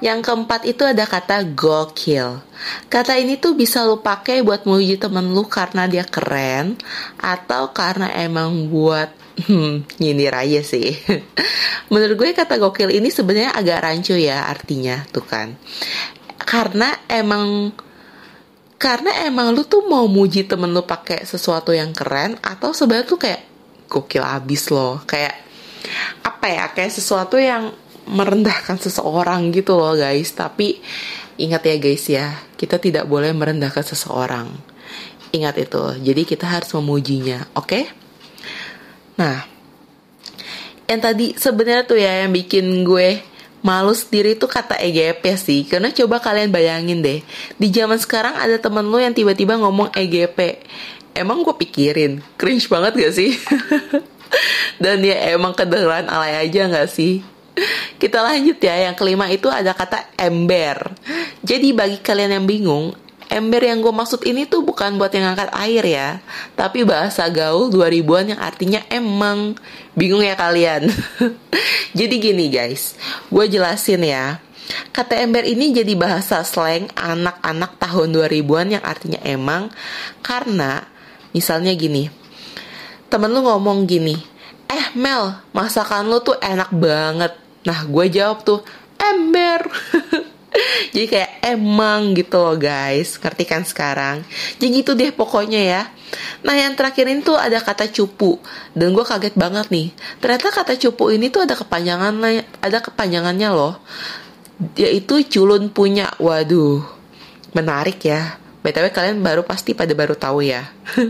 [0.03, 2.43] Yang keempat itu ada kata gokil.
[2.91, 6.75] Kata ini tuh bisa lu pakai buat memuji temen lu karena dia keren
[7.15, 9.07] atau karena emang buat
[9.47, 10.99] hmm, nyindir aja sih.
[11.95, 15.55] Menurut gue kata gokil ini sebenarnya agak rancu ya artinya tuh kan.
[16.43, 17.71] Karena emang
[18.83, 23.21] karena emang lu tuh mau muji temen lu pakai sesuatu yang keren atau sebenarnya tuh
[23.21, 23.47] kayak
[23.87, 25.50] gokil abis loh kayak
[26.25, 27.73] apa ya kayak sesuatu yang
[28.11, 30.33] merendahkan seseorang gitu loh guys.
[30.35, 30.81] Tapi
[31.41, 32.27] ingat ya guys ya
[32.57, 34.51] kita tidak boleh merendahkan seseorang.
[35.31, 35.83] Ingat itu.
[36.03, 37.81] Jadi kita harus memujinya oke?
[39.21, 39.47] Nah
[40.91, 43.23] yang tadi sebenarnya tuh ya yang bikin gue
[43.61, 45.63] malu sendiri tuh kata EGP sih.
[45.69, 47.23] Karena coba kalian bayangin deh
[47.57, 50.67] di zaman sekarang ada temen lu yang tiba-tiba ngomong EGP
[51.15, 53.33] emang gue pikirin cringe banget gak sih
[54.83, 57.23] dan ya emang kedengeran alay aja gak sih?
[58.01, 60.95] Kita lanjut ya yang kelima itu ada kata ember.
[61.45, 62.97] Jadi bagi kalian yang bingung
[63.31, 66.19] Ember yang gue maksud ini tuh bukan buat yang angkat air ya
[66.59, 69.55] Tapi bahasa gaul 2000-an yang artinya emang.
[69.95, 70.91] Bingung ya kalian?
[71.99, 72.99] jadi gini guys
[73.31, 74.43] Gue jelasin ya.
[74.91, 79.71] Kata ember ini jadi bahasa slang anak-anak tahun 2000-an yang artinya emang.
[80.27, 80.83] Karena
[81.31, 82.20] misalnya gini
[83.11, 84.15] Temen lu ngomong gini
[84.71, 87.35] Eh Mel, masakan lu tuh enak banget.
[87.67, 88.63] Nah gue jawab tuh
[89.03, 89.67] Ember.
[90.95, 93.19] Jadi kayak emang gitu loh guys.
[93.19, 94.23] Ngerti kan sekarang?
[94.63, 95.83] Jadi gitu deh pokoknya ya.
[96.47, 98.39] Nah yang terakhir ini tuh ada kata cupu.
[98.71, 99.91] Dan gue kaget banget nih.
[100.23, 102.15] Ternyata kata cupu ini tuh ada kepanjangan
[102.63, 103.83] Ada kepanjangannya loh.
[104.79, 106.15] Yaitu culun punya.
[106.23, 106.87] Waduh,
[107.59, 108.39] menarik ya.
[108.61, 110.69] BTW kalian baru pasti pada baru tahu ya.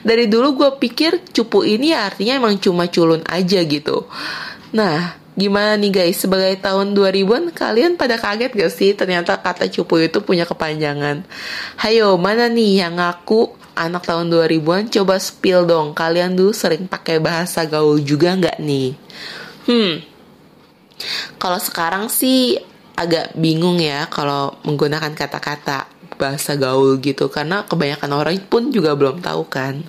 [0.00, 4.08] Dari dulu gue pikir cupu ini artinya emang cuma culun aja gitu.
[4.72, 6.24] Nah, gimana nih guys?
[6.24, 11.24] Sebagai tahun 2000-an kalian pada kaget gak sih ternyata kata cupu itu punya kepanjangan?
[11.80, 15.96] Hayo, mana nih yang ngaku anak tahun 2000-an coba spill dong.
[15.96, 18.88] Kalian dulu sering pakai bahasa gaul juga nggak nih?
[19.68, 19.94] Hmm.
[21.40, 22.60] Kalau sekarang sih
[23.00, 25.88] agak bingung ya kalau menggunakan kata-kata
[26.20, 29.80] bahasa gaul gitu karena kebanyakan orang pun juga belum tahu kan.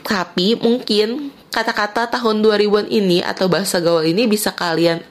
[0.00, 5.04] Tapi mungkin kata-kata tahun 2000-an ini atau bahasa gaul ini bisa kalian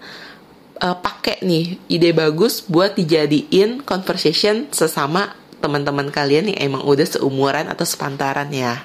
[0.81, 7.67] uh, pakai nih ide bagus buat dijadiin conversation sesama teman-teman kalian yang emang udah seumuran
[7.67, 8.83] atau sepantaran ya.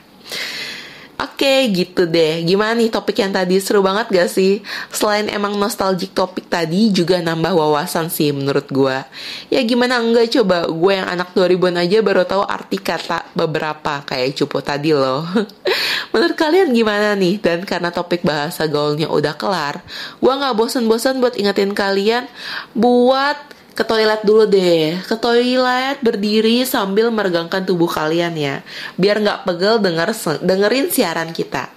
[1.15, 2.43] Oke gitu deh.
[2.43, 3.63] Gimana nih topik yang tadi?
[3.63, 4.67] Seru banget gak sih?
[4.91, 8.99] Selain emang nostalgic topik tadi Juga nambah wawasan sih menurut gue
[9.47, 10.35] Ya gimana enggak?
[10.35, 15.23] Coba Gue yang anak 2000an aja baru tahu arti kata beberapa Kayak cupu tadi loh.
[16.13, 17.39] Menurut kalian gimana nih?
[17.39, 19.87] Dan karena topik bahasa gaulnya udah kelar
[20.19, 22.27] Gue gak bosen-bosen buat ingetin kalian
[22.75, 24.97] Buat ke toilet dulu deh.
[25.05, 28.63] Ke toilet berdiri sambil meregangkan tubuh kalian ya.
[28.97, 31.69] Biar nggak pegel denger dengerin siaran kita.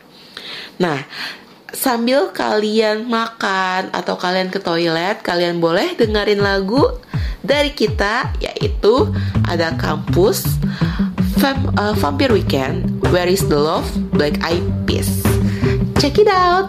[0.77, 1.03] Nah
[1.73, 6.79] sambil kalian makan atau kalian ke toilet kalian boleh dengerin lagu
[7.43, 9.11] dari kita yaitu
[9.45, 10.47] ada kampus
[11.37, 15.21] Vamp uh, Vampire Weekend Where is the Love Black Eyed Peas.
[16.01, 16.65] Check it out!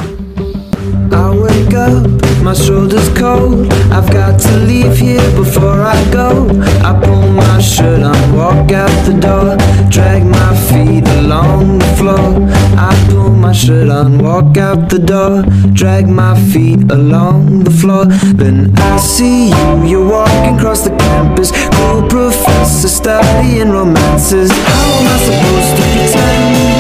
[1.09, 2.18] I wake up,
[2.49, 3.71] my shoulders cold.
[3.93, 6.49] I've got to leave here before I go.
[6.89, 9.59] I pull my shirt on, walk out the door,
[9.91, 12.29] drag my feet along the floor.
[12.89, 15.43] I pull my shirt on, walk out the door,
[15.75, 18.07] drag my feet along the floor.
[18.41, 21.53] Then I see you, you're walking across the campus.
[21.77, 24.51] Cool professor studying romances.
[24.51, 26.78] How am I supposed to pretend?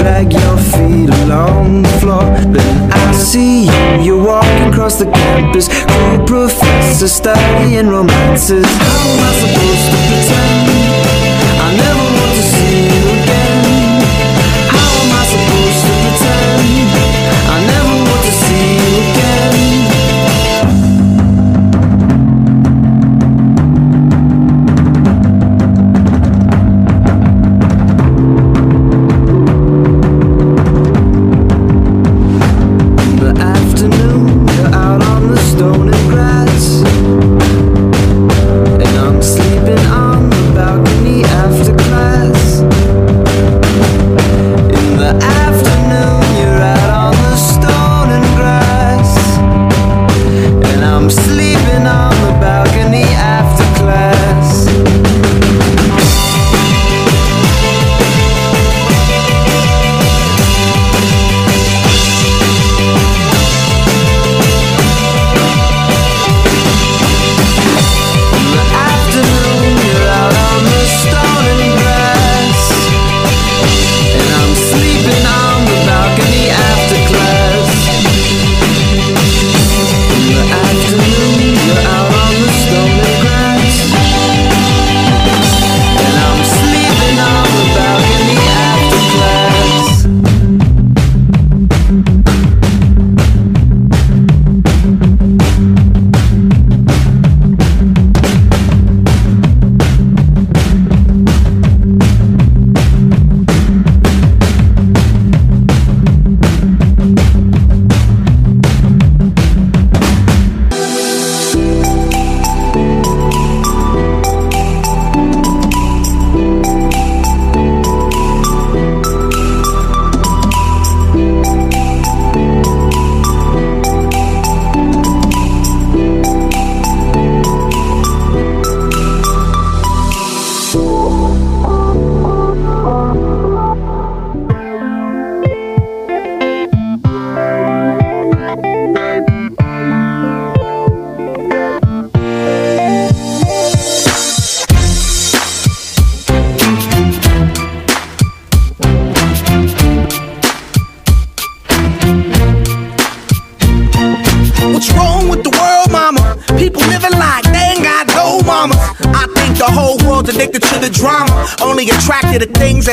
[0.00, 2.24] Drag your feet along the floor.
[2.54, 4.02] Then I see you.
[4.02, 5.68] You're walking across the campus.
[5.68, 8.64] Cool professor studying romances.
[8.64, 10.69] How am I supposed to pretend?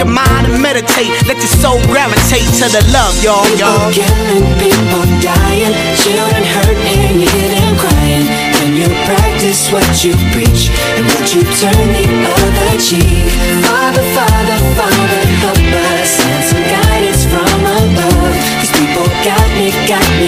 [0.00, 1.12] your mind and meditate.
[1.28, 3.92] Let your soul gravitate to the love, y'all, y'all.
[3.92, 8.24] People killing, people dying, children hurting, you hear them crying.
[8.60, 13.28] When you practice what you preach, and would you turn the other cheek?
[13.68, 18.32] Father, Father, Father, help us, send some guidance from above.
[18.60, 20.19] These people got me, got me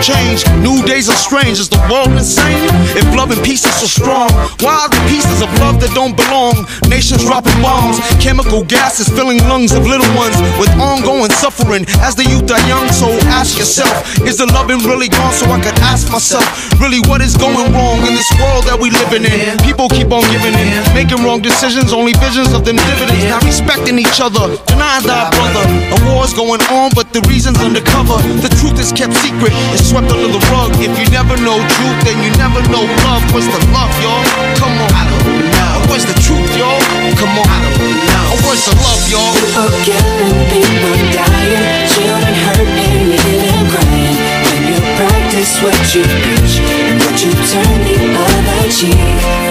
[0.00, 0.44] change.
[0.64, 1.60] New days are strange.
[1.60, 2.68] Is the world insane?
[2.96, 4.28] If love and peace is so strong,
[4.64, 6.66] why are the pieces of love that don't belong?
[6.88, 12.24] Nations dropping bombs, chemical gases filling lungs of little ones with ongoing suffering as the
[12.24, 12.88] youth are young.
[12.90, 13.92] So ask yourself,
[14.24, 15.32] is the loving really gone?
[15.32, 16.48] So I could ask myself,
[16.80, 19.56] really, what is going wrong in this world that we living in?
[19.60, 23.24] People keep on giving in, making wrong decisions, only visions of them dividends.
[23.28, 25.64] Not respecting each other, denying thy brother.
[25.92, 28.16] A war's going on, but the reason's undercover.
[28.40, 30.70] The truth is kept secret, it's swept under the rug.
[30.78, 33.26] If you never know truth, then you never know love.
[33.34, 34.22] What's the love, y'all?
[34.62, 34.90] Come on.
[34.94, 35.90] I don't know.
[35.90, 36.78] Where's the truth, y'all?
[37.18, 37.46] Come on.
[37.50, 38.46] I don't know.
[38.46, 39.34] Where's the love, y'all?
[39.34, 44.18] People killing, people dying, children hurting, them crying.
[44.46, 48.94] When you practice what you preach, and would you turn the other cheek?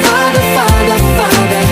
[0.07, 1.63] Father, Father, Father,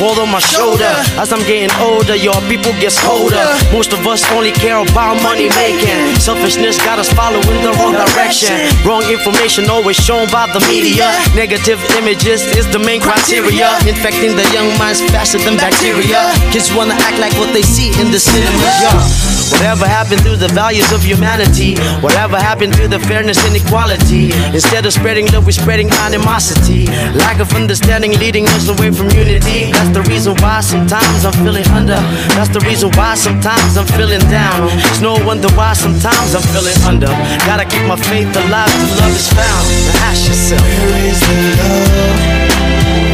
[0.00, 0.90] world on my shoulder.
[1.18, 3.42] As I'm getting older, your people get colder.
[3.74, 5.98] Most of us only care about money making.
[6.18, 8.54] Selfishness got us following the wrong direction.
[8.86, 11.10] Wrong information always shown by the media.
[11.34, 13.74] Negative images is the main criteria.
[13.86, 16.30] Infecting the young minds faster than bacteria.
[16.54, 18.70] Kids wanna act like what they see in the cinema.
[18.80, 19.38] Yeah.
[19.50, 21.74] Whatever happened to the values of humanity?
[22.00, 24.30] Whatever happened to the fairness and equality?
[24.52, 26.86] Instead of spreading love, we're spreading animosity.
[27.16, 29.72] Lack of understanding leading us away from unity.
[29.72, 32.00] That's the reason why sometimes I'm feeling under.
[32.36, 34.68] That's the reason why sometimes I'm feeling down.
[34.90, 37.12] It's no wonder why sometimes I'm feeling under.
[37.46, 39.64] Gotta keep my faith alive till love is found.
[39.86, 40.62] Now ask yourself.
[40.62, 41.88] Where is the love?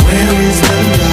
[0.06, 1.03] Where is the love?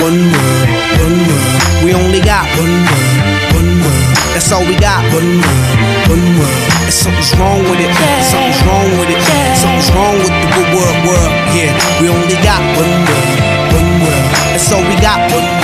[0.00, 1.84] One world, one world.
[1.84, 3.20] We only got one world,
[3.52, 4.06] one world.
[4.32, 5.04] That's all we got.
[5.12, 5.76] One world,
[6.08, 6.64] one world.
[6.88, 7.92] And something's wrong with it.
[8.24, 9.20] Something's wrong with it.
[9.60, 11.32] Something's wrong with the good world, world.
[11.52, 13.40] Yeah, we only got one world,
[13.76, 14.26] one world.
[14.56, 15.20] That's all we got.
[15.36, 15.59] One world,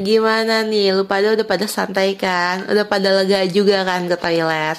[0.00, 0.96] gimana nih?
[0.96, 2.66] Lu pada udah pada santai kan?
[2.66, 4.78] Udah pada lega juga kan ke toilet?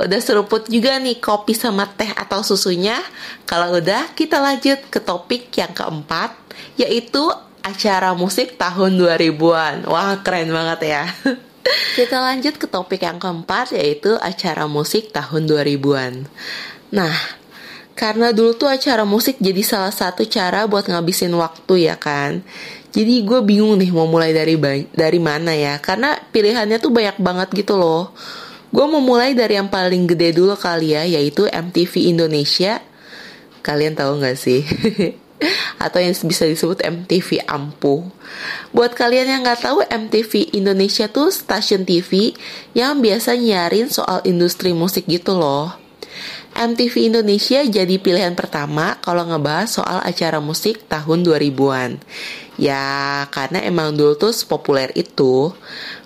[0.00, 2.98] Udah seruput juga nih kopi sama teh atau susunya?
[3.44, 6.34] Kalau udah, kita lanjut ke topik yang keempat,
[6.80, 7.22] yaitu
[7.64, 9.88] acara musik tahun 2000-an.
[9.88, 11.04] Wah, keren banget ya.
[11.96, 16.28] Kita lanjut ke topik yang keempat, yaitu acara musik tahun 2000-an.
[16.92, 17.16] Nah,
[17.96, 22.44] karena dulu tuh acara musik jadi salah satu cara buat ngabisin waktu ya kan.
[22.94, 24.54] Jadi gue bingung nih mau mulai dari
[24.94, 28.14] dari mana ya, karena pilihannya tuh banyak banget gitu loh.
[28.70, 32.78] Gue mau mulai dari yang paling gede dulu kali ya, yaitu MTV Indonesia.
[33.66, 34.62] Kalian tahu nggak sih?
[35.84, 38.06] Atau yang bisa disebut MTV Ampuh.
[38.70, 42.38] Buat kalian yang nggak tahu, MTV Indonesia tuh stasiun TV
[42.78, 45.83] yang biasa nyarin soal industri musik gitu loh.
[46.54, 51.98] MTV Indonesia jadi pilihan pertama kalau ngebahas soal acara musik tahun 2000-an.
[52.54, 55.50] Ya, karena emang dulu tuh populer itu.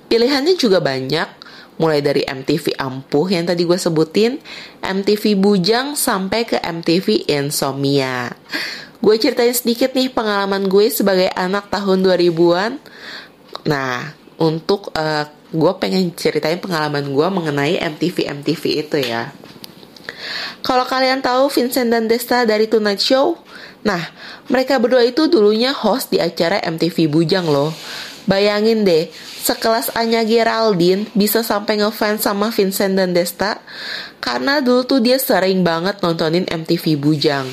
[0.09, 1.29] Pilihannya juga banyak,
[1.77, 4.41] mulai dari MTV Ampuh yang tadi gue sebutin,
[4.81, 8.33] MTV Bujang sampai ke MTV Insomnia.
[8.99, 12.83] gue ceritain sedikit nih pengalaman gue sebagai anak tahun 2000-an.
[13.71, 14.11] Nah,
[14.43, 15.23] untuk uh,
[15.55, 19.31] gue pengen ceritain pengalaman gue mengenai MTV MTV itu ya.
[20.62, 23.39] Kalau kalian tahu Vincent dan Desta dari Tonight Show,
[23.87, 24.01] nah
[24.51, 27.71] mereka berdua itu dulunya host di acara MTV Bujang loh.
[28.29, 29.09] Bayangin deh,
[29.41, 33.57] sekelas Anya Geraldine bisa sampai ngefans sama Vincent dan Desta
[34.21, 37.49] karena dulu tuh dia sering banget nontonin MTV Bujang.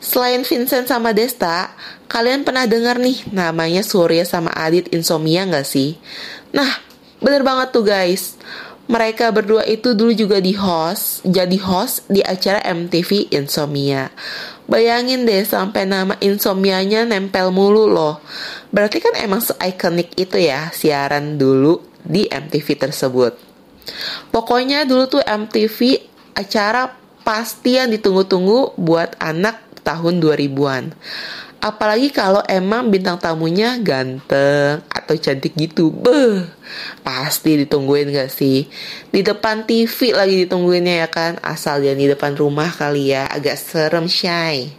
[0.00, 1.76] Selain Vincent sama Desta,
[2.08, 6.00] kalian pernah dengar nih namanya Surya sama Adit Insomnia nggak sih?
[6.56, 6.80] Nah,
[7.20, 8.40] bener banget tuh guys.
[8.90, 14.10] Mereka berdua itu dulu juga di host, jadi host di acara MTV Insomnia.
[14.66, 18.18] Bayangin deh sampai nama Insomnianya nempel mulu loh.
[18.74, 23.38] Berarti kan emang se-ikonik itu ya siaran dulu di MTV tersebut.
[24.34, 26.02] Pokoknya dulu tuh MTV
[26.34, 26.90] acara
[27.22, 30.84] pasti yang ditunggu-tunggu buat anak tahun 2000-an.
[31.60, 35.92] Apalagi kalau emang bintang tamunya ganteng atau cantik gitu.
[35.92, 36.48] Beh,
[37.04, 38.64] pasti ditungguin gak sih?
[39.12, 41.36] Di depan TV lagi ditungguinnya ya kan?
[41.44, 44.72] Asal dia di depan rumah kali ya, agak serem shy.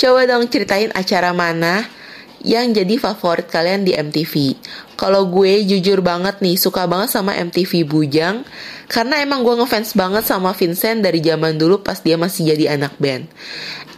[0.00, 1.99] Coba dong ceritain acara mana
[2.40, 4.56] yang jadi favorit kalian di MTV.
[4.96, 8.44] Kalau gue jujur banget nih, suka banget sama MTV Bujang
[8.88, 12.96] karena emang gue ngefans banget sama Vincent dari zaman dulu pas dia masih jadi anak
[13.00, 13.28] band.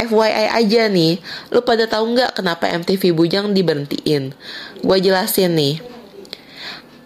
[0.02, 1.22] FYI aja nih,
[1.54, 4.34] lu pada tahu nggak kenapa MTV Bujang diberhentiin?
[4.82, 5.78] Gue jelasin nih.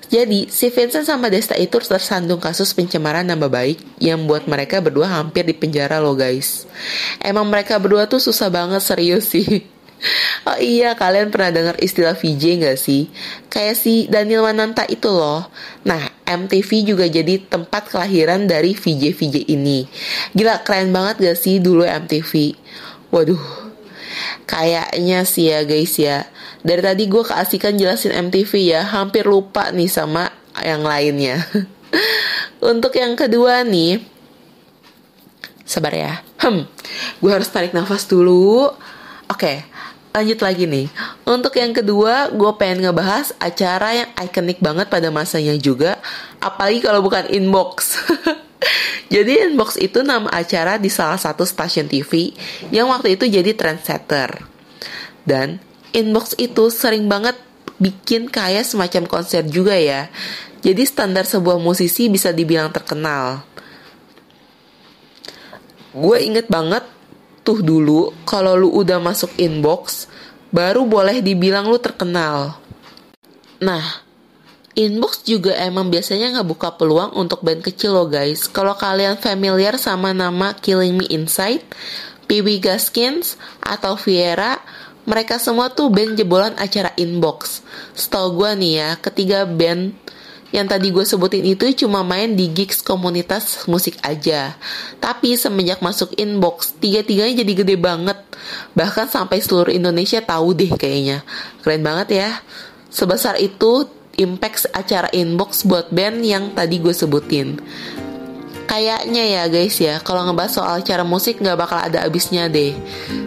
[0.07, 5.11] Jadi, si Vincent sama Desta itu tersandung kasus pencemaran nama baik yang buat mereka berdua
[5.11, 6.63] hampir di penjara loh guys.
[7.19, 9.67] Emang mereka berdua tuh susah banget serius sih.
[10.47, 13.11] Oh iya, kalian pernah dengar istilah VJ gak sih?
[13.51, 15.49] Kayak si Daniel Mananta itu loh.
[15.83, 19.89] Nah, MTV juga jadi tempat kelahiran dari VJ-VJ ini.
[20.37, 22.55] Gila, keren banget gak sih dulu MTV?
[23.11, 23.43] Waduh,
[24.47, 26.29] kayaknya sih ya guys ya.
[26.67, 30.31] Dari tadi gue keasikan jelasin MTV ya, hampir lupa nih sama
[30.63, 31.43] yang lainnya.
[32.63, 34.03] Untuk yang kedua nih,
[35.67, 36.13] sabar ya.
[36.43, 36.67] Hmm,
[37.23, 38.71] gue harus tarik nafas dulu.
[39.27, 39.67] Oke,
[40.17, 40.89] lanjut lagi nih.
[41.29, 46.01] Untuk yang kedua, gue pengen ngebahas acara yang ikonik banget pada masanya juga.
[46.41, 48.01] Apalagi kalau bukan Inbox.
[49.13, 52.33] jadi Inbox itu nama acara di salah satu stasiun TV
[52.73, 54.41] yang waktu itu jadi trendsetter.
[55.29, 55.61] Dan
[55.93, 57.37] Inbox itu sering banget
[57.77, 60.09] bikin kayak semacam konser juga ya.
[60.65, 63.45] Jadi standar sebuah musisi bisa dibilang terkenal.
[65.93, 66.96] Gue inget banget
[67.47, 70.11] tuh dulu kalau lu udah masuk inbox
[70.51, 72.59] baru boleh dibilang lu terkenal.
[73.63, 74.03] Nah,
[74.75, 78.51] inbox juga emang biasanya nggak buka peluang untuk band kecil loh guys.
[78.51, 81.63] Kalau kalian familiar sama nama Killing Me Inside,
[82.27, 84.59] PB Gaskins, atau Viera,
[85.07, 87.63] mereka semua tuh band jebolan acara inbox.
[87.95, 89.95] Setahu gue nih ya, ketiga band
[90.57, 94.57] yang tadi gue sebutin itu cuma main di gigs komunitas musik aja.
[94.97, 98.17] Tapi semenjak masuk inbox, tiga-tiganya jadi gede banget.
[98.73, 101.21] Bahkan sampai seluruh Indonesia tahu deh kayaknya.
[101.61, 102.31] Keren banget ya.
[102.89, 103.85] Sebesar itu
[104.17, 107.61] impact acara inbox buat band yang tadi gue sebutin.
[108.67, 112.75] Kayaknya ya guys ya, kalau ngebahas soal cara musik nggak bakal ada abisnya deh.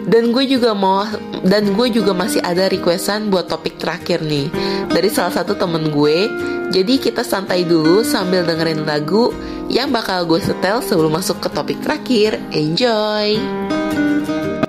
[0.04, 1.08] Dan gue juga mau,
[1.42, 4.52] dan gue juga masih ada requestan buat topik terakhir nih
[4.92, 6.28] dari salah satu temen gue.
[6.70, 9.34] Jadi kita santai dulu sambil dengerin lagu
[9.66, 12.38] yang bakal gue setel sebelum masuk ke topik terakhir.
[12.54, 13.40] Enjoy!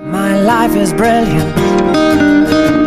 [0.01, 2.80] My life is brilliant.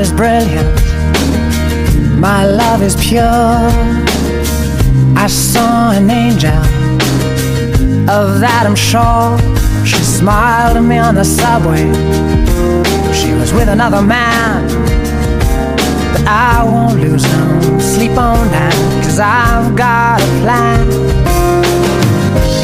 [0.00, 0.68] Is brilliant.
[2.18, 3.60] My love is pure.
[5.16, 6.62] I saw an angel.
[8.08, 9.36] Of that I'm sure.
[9.84, 11.84] She smiled at me on the subway.
[13.12, 14.68] She was with another man.
[16.12, 18.74] But I won't lose no sleep on that.
[19.04, 20.80] Cause I've got a plan.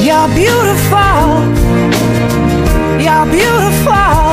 [0.07, 1.21] You're beautiful.
[3.05, 4.27] You're beautiful.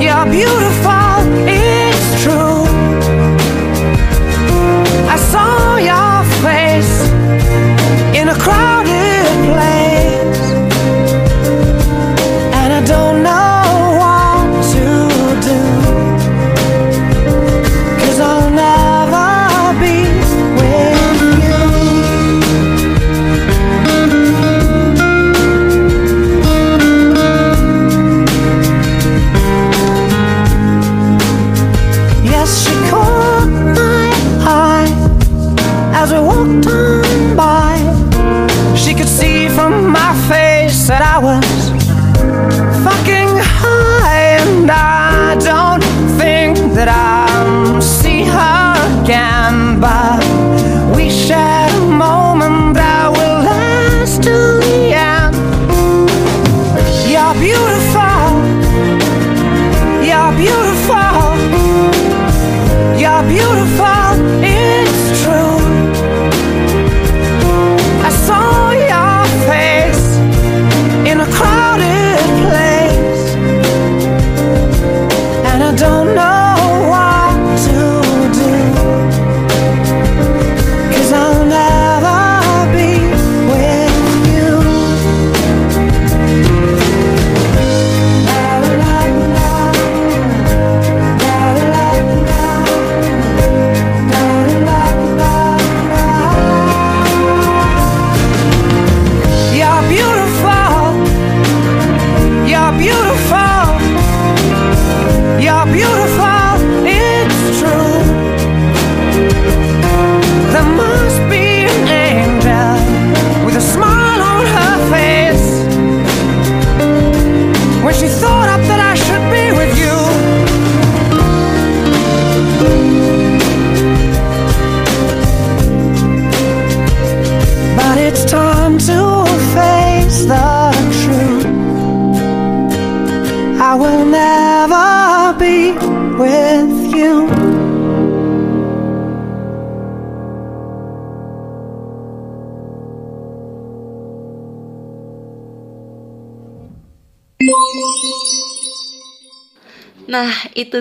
[0.00, 0.99] You're beautiful.
[8.30, 8.79] A crowd.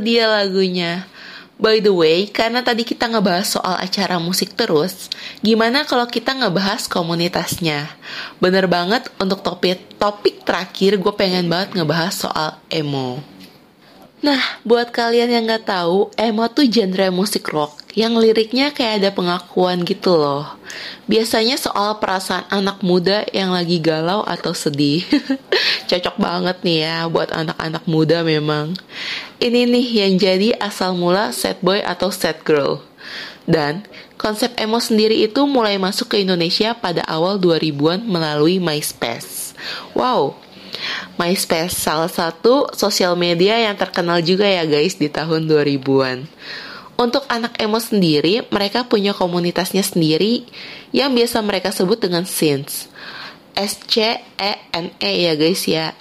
[0.02, 1.06] Dia lagunya.
[1.60, 5.12] By the way, karena tadi kita ngebahas soal acara musik terus,
[5.44, 7.92] gimana kalau kita ngebahas komunitasnya?
[8.40, 13.20] Bener banget untuk topik topik terakhir gue pengen banget ngebahas soal emo.
[14.24, 19.10] Nah, buat kalian yang nggak tahu, emo tuh genre musik rock yang liriknya kayak ada
[19.12, 20.46] pengakuan gitu loh.
[21.10, 25.02] Biasanya soal perasaan anak muda yang lagi galau atau sedih.
[25.90, 28.78] Cocok banget nih ya buat anak-anak muda memang.
[29.40, 32.84] Ini nih yang jadi asal mula sad boy atau sad girl.
[33.48, 33.88] Dan
[34.20, 39.56] konsep emo sendiri itu mulai masuk ke Indonesia pada awal 2000-an melalui MySpace.
[39.96, 40.36] Wow,
[41.16, 46.28] MySpace salah satu sosial media yang terkenal juga ya guys di tahun 2000-an.
[47.00, 50.44] Untuk anak emo sendiri, mereka punya komunitasnya sendiri
[50.92, 52.92] yang biasa mereka sebut dengan Scenes.
[53.56, 55.96] S-C-E-N-E ya guys ya.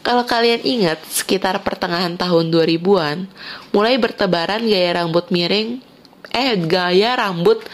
[0.00, 3.26] Kalau kalian ingat, sekitar pertengahan tahun 2000-an,
[3.74, 5.82] mulai bertebaran gaya rambut miring,
[6.30, 7.64] eh gaya rambut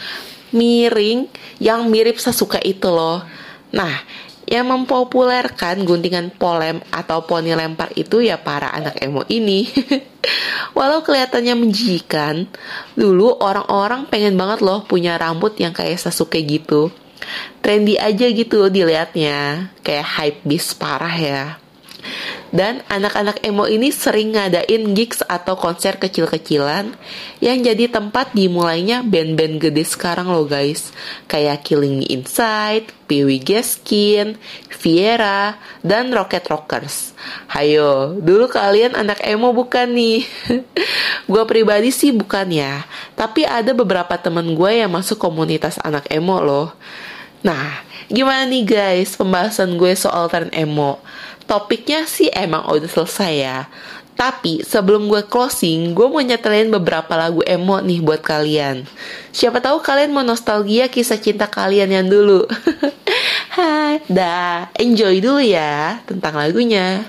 [0.53, 1.26] miring
[1.59, 3.24] yang mirip Sasuke itu loh.
[3.72, 4.05] Nah,
[4.53, 9.64] yang mempopulerkan guntingan polem atau poni lempar itu ya para anak emo ini.
[10.77, 12.51] Walau kelihatannya menjijikan,
[12.93, 16.93] dulu orang-orang pengen banget loh punya rambut yang kayak Sasuke gitu.
[17.62, 21.61] Trendy aja gitu dilihatnya, kayak hype bis parah ya.
[22.53, 26.93] Dan anak-anak emo ini sering ngadain gigs atau konser kecil-kecilan
[27.41, 30.93] yang jadi tempat dimulainya band-band gede sekarang loh guys.
[31.33, 34.37] Kayak Killing Me Inside, Pee Gaskin,
[34.69, 37.16] Viera, dan Rocket Rockers.
[37.49, 40.29] Hayo, dulu kalian anak emo bukan nih?
[41.33, 42.85] gue pribadi sih bukan ya,
[43.16, 46.69] tapi ada beberapa temen gue yang masuk komunitas anak emo loh.
[47.43, 51.03] Nah, gimana nih guys pembahasan gue soal tren emo?
[51.44, 53.59] Topiknya sih emang udah selesai ya.
[54.12, 58.85] Tapi sebelum gue closing, gue mau nyetelin beberapa lagu emo nih buat kalian.
[59.32, 62.44] Siapa tahu kalian mau nostalgia kisah cinta kalian yang dulu.
[63.56, 67.09] Hai, dah, enjoy dulu ya tentang lagunya.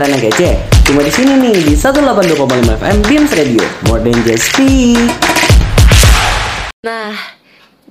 [0.00, 0.50] siaran yang kece?
[0.88, 3.60] Cuma di sini nih di 182,5 FM Beams Radio.
[3.84, 4.96] More than just speak.
[6.80, 7.12] Nah,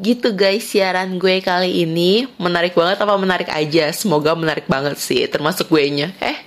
[0.02, 5.22] gitu guys siaran gue kali ini menarik banget apa menarik aja semoga menarik banget sih
[5.30, 6.40] termasuk gue nya eh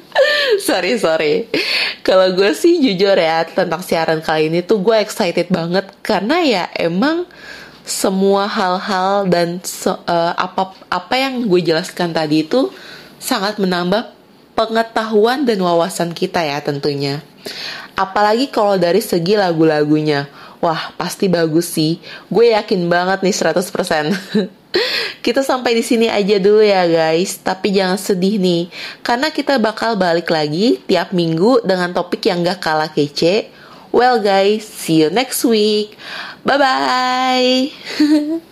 [0.70, 1.44] sorry sorry
[2.00, 6.64] kalau gue sih jujur ya tentang siaran kali ini tuh gue excited banget karena ya
[6.72, 7.28] emang
[7.84, 12.72] semua hal-hal dan se uh, apa apa yang gue jelaskan tadi itu
[13.22, 14.11] sangat menambah
[14.52, 17.24] pengetahuan dan wawasan kita ya tentunya.
[17.98, 20.28] Apalagi kalau dari segi lagu-lagunya.
[20.62, 21.98] Wah, pasti bagus sih.
[22.30, 24.46] Gue yakin banget nih 100%.
[25.26, 28.70] kita sampai di sini aja dulu ya guys, tapi jangan sedih nih.
[29.02, 33.50] Karena kita bakal balik lagi tiap minggu dengan topik yang gak kalah kece.
[33.90, 35.98] Well guys, see you next week.
[36.46, 38.46] Bye-bye.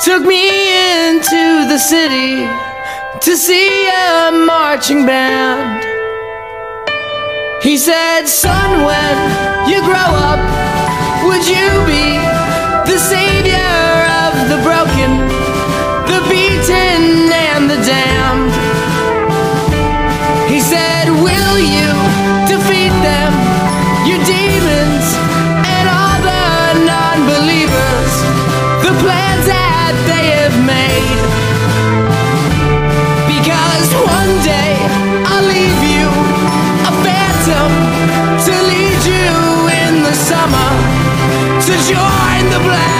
[0.00, 0.46] took me
[1.08, 2.46] into the city
[3.20, 5.82] to see a marching band.
[7.60, 9.16] He said, Son, when
[9.68, 10.38] you grow up,
[11.26, 12.14] would you be
[12.86, 13.74] the savior
[14.22, 15.10] of the broken,
[16.06, 18.54] the beaten, and the damned?
[20.48, 21.90] He said, Will you
[22.46, 23.32] defeat them,
[24.06, 25.06] your demons,
[25.74, 28.12] and all the non believers,
[28.86, 31.20] the plans that that they have made.
[33.24, 34.76] Because one day
[35.24, 36.08] I'll leave you
[36.84, 37.70] a phantom
[38.44, 39.32] to lead you
[39.84, 40.70] in the summer
[41.66, 42.97] to join the black.